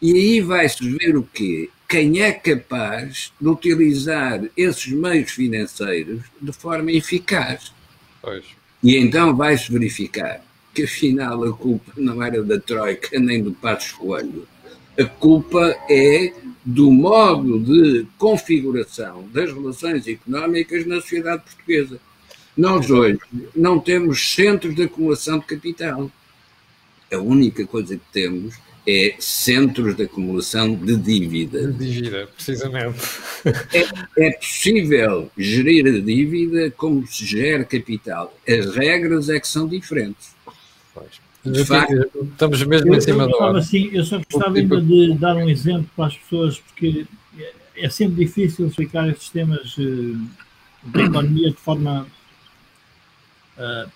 [0.01, 1.69] E aí vai-se ver o quê?
[1.87, 7.71] Quem é capaz de utilizar esses meios financeiros de forma eficaz.
[8.23, 8.45] Pois.
[8.83, 10.43] E então vai-se verificar
[10.75, 14.49] que afinal a culpa não era da Troika nem do Passos Coelho.
[14.99, 16.33] A culpa é
[16.65, 22.01] do modo de configuração das relações económicas na sociedade portuguesa.
[22.57, 23.19] Nós hoje
[23.55, 26.11] não temos centros de acumulação de capital.
[27.13, 28.55] A única coisa que temos
[28.87, 31.67] é centros de acumulação de dívida.
[31.67, 32.99] De dívida, precisamente.
[33.73, 38.37] É, é, possível gerir a dívida como se gera capital.
[38.47, 40.35] As regras é que são diferentes.
[41.45, 43.59] De facto, estamos mesmo eu, em cima da hora.
[43.59, 47.07] Assim, eu só gostava ainda de dar um exemplo para as pessoas, porque
[47.77, 50.19] é sempre difícil explicar estes temas uh,
[50.85, 52.07] de economia de forma
[53.59, 53.91] uh,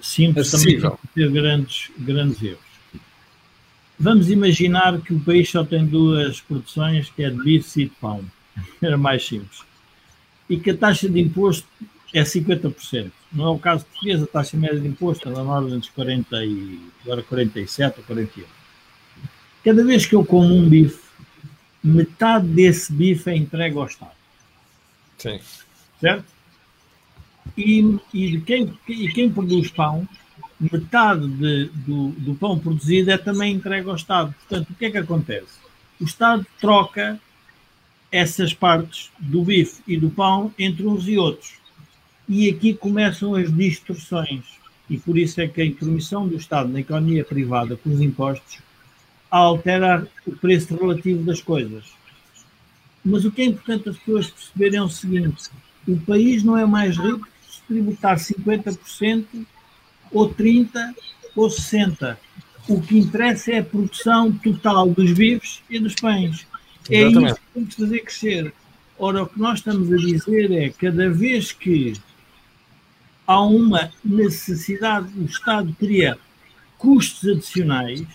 [0.00, 0.80] simples, também
[1.14, 2.68] ter grandes, grandes erros.
[3.98, 7.94] Vamos imaginar que o país só tem duas produções, que é de bife e de
[8.00, 8.24] pão.
[8.82, 9.62] Era mais simples.
[10.48, 11.66] E que a taxa de imposto
[12.14, 13.10] é 50%.
[13.32, 16.44] Não é o caso português, a taxa média de imposto é na ordem dos 40
[16.44, 18.48] e, agora 47 ou 48.
[19.64, 21.02] Cada vez que eu como um bife,
[21.84, 24.12] metade desse bife é entregue ao Estado.
[25.18, 25.40] Sim.
[26.00, 26.24] Certo?
[27.56, 30.08] E, e, quem, e quem produz pão,
[30.58, 34.34] metade de, do, do pão produzido é também entregue ao Estado.
[34.38, 35.58] Portanto, o que é que acontece?
[36.00, 37.20] O Estado troca
[38.10, 41.58] essas partes do bife e do pão entre uns e outros.
[42.28, 44.44] E aqui começam as distorções.
[44.88, 48.58] E por isso é que a intromissão do Estado na economia privada com os impostos
[49.30, 51.84] altera o preço relativo das coisas.
[53.04, 55.50] Mas o que é importante as pessoas perceberem é o seguinte:
[55.86, 59.24] o país não é mais rico se tributar 50%,
[60.12, 60.94] ou 30%,
[61.36, 62.16] ou 60%.
[62.68, 66.46] O que interessa é a produção total dos vivos e dos pães.
[66.90, 68.54] É isso que temos que fazer crescer.
[68.98, 71.94] Ora, o que nós estamos a dizer é cada vez que
[73.28, 76.18] há uma necessidade, o Estado teria
[76.78, 78.06] custos adicionais,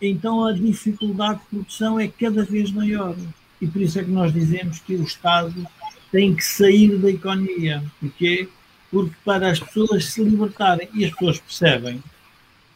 [0.00, 3.16] então a dificuldade de produção é cada vez maior.
[3.60, 5.66] E por isso é que nós dizemos que o Estado
[6.12, 7.82] tem que sair da economia.
[7.98, 8.48] Porquê?
[8.88, 12.00] Porque para as pessoas se libertarem, e as pessoas percebem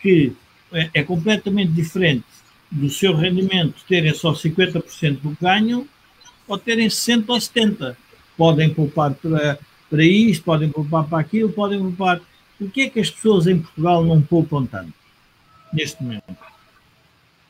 [0.01, 0.33] que
[0.73, 2.25] é, é completamente diferente
[2.69, 5.87] do seu rendimento terem só 50% do que ganham
[6.49, 7.97] ou terem 60% ou 70%.
[8.37, 9.59] Podem poupar para
[9.91, 12.21] para isto, podem poupar para aquilo, podem poupar.
[12.61, 14.93] O que é que as pessoas em Portugal não poupam tanto
[15.73, 16.37] neste momento?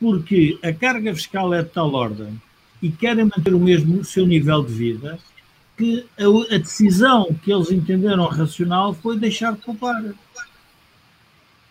[0.01, 2.41] Porque a carga fiscal é de tal ordem
[2.81, 5.19] e querem manter o mesmo o seu nível de vida
[5.77, 10.03] que a, a decisão que eles entenderam racional foi deixar de poupar.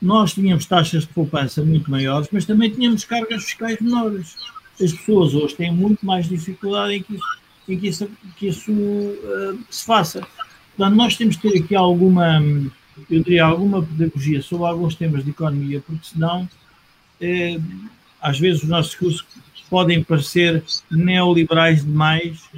[0.01, 4.36] Nós tínhamos taxas de poupança muito maiores, mas também tínhamos cargas fiscais menores.
[4.82, 7.28] As pessoas hoje têm muito mais dificuldade em que isso,
[7.67, 10.26] em que isso, que isso uh, se faça.
[10.80, 12.41] Portanto, nós temos que ter aqui alguma,
[13.11, 16.47] eu diria, alguma pedagogia sobre alguns temas de economia, porque senão,
[17.19, 17.59] eh,
[18.21, 19.25] às vezes, os nossos discursos
[19.69, 22.49] podem parecer neoliberais demais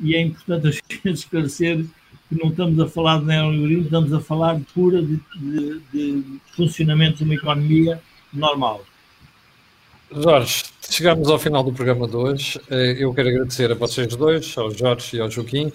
[0.00, 1.86] e é importante a gente esclarecer
[2.28, 6.24] que não estamos a falar de neoliberalismo, estamos a falar de pura de, de, de
[6.56, 8.02] funcionamento de uma economia
[8.32, 8.84] normal.
[10.10, 12.60] Jorge, chegamos ao final do programa de hoje.
[12.68, 15.72] Eh, eu quero agradecer a vocês dois, ao Jorge e ao Joaquim,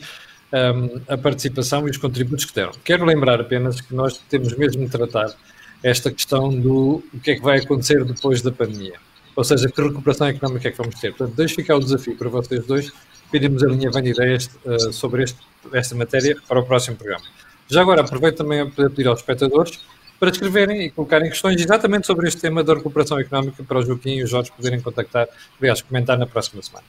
[0.54, 2.72] um, a participação e os contributos que deram.
[2.84, 5.34] Quero lembrar apenas que nós temos mesmo de tratar
[5.82, 8.93] esta questão do o que é que vai acontecer depois da pandemia.
[9.36, 11.14] Ou seja, que recuperação económica é que vamos ter.
[11.14, 12.91] Portanto, deixo ficar o desafio para vocês dois,
[13.32, 15.39] pedirmos a linha de ideias uh, sobre este,
[15.74, 17.26] esta matéria para o próximo programa.
[17.68, 19.80] Já agora aproveito também para pedir aos espectadores
[20.20, 24.12] para escreverem e colocarem questões exatamente sobre este tema da recuperação económica para o Joaquim
[24.12, 25.28] e os Jorge poderem contactar,
[25.60, 26.86] aliás, comentar na próxima semana.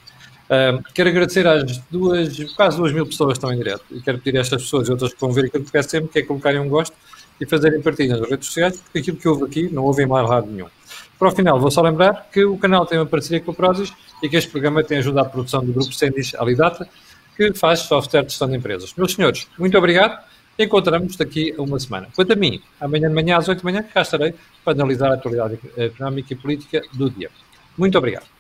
[0.95, 4.39] Quero agradecer às duas, quase duas mil pessoas que estão em direto e quero pedir
[4.39, 6.61] a estas pessoas e outras que vão ver aquilo que peço sempre, que é colocarem
[6.61, 6.95] um gosto
[7.41, 10.29] e fazerem partilha nas redes sociais, porque aquilo que houve aqui não houve em mais
[10.29, 10.69] lado nenhum.
[11.19, 13.93] Para o final, vou só lembrar que o canal tem uma parceria com o Prozis
[14.23, 16.89] e que este programa tem ajuda à produção do grupo Sendis Alidata,
[17.37, 18.93] que faz software de gestão de empresas.
[18.97, 20.23] Meus senhores, muito obrigado.
[20.59, 22.09] Encontramos daqui a uma semana.
[22.15, 24.35] Quanto a mim, amanhã de manhã às 8 da manhã, cá estarei
[24.65, 27.31] para analisar a atualidade económica e política do dia.
[27.77, 28.34] Muito obrigado.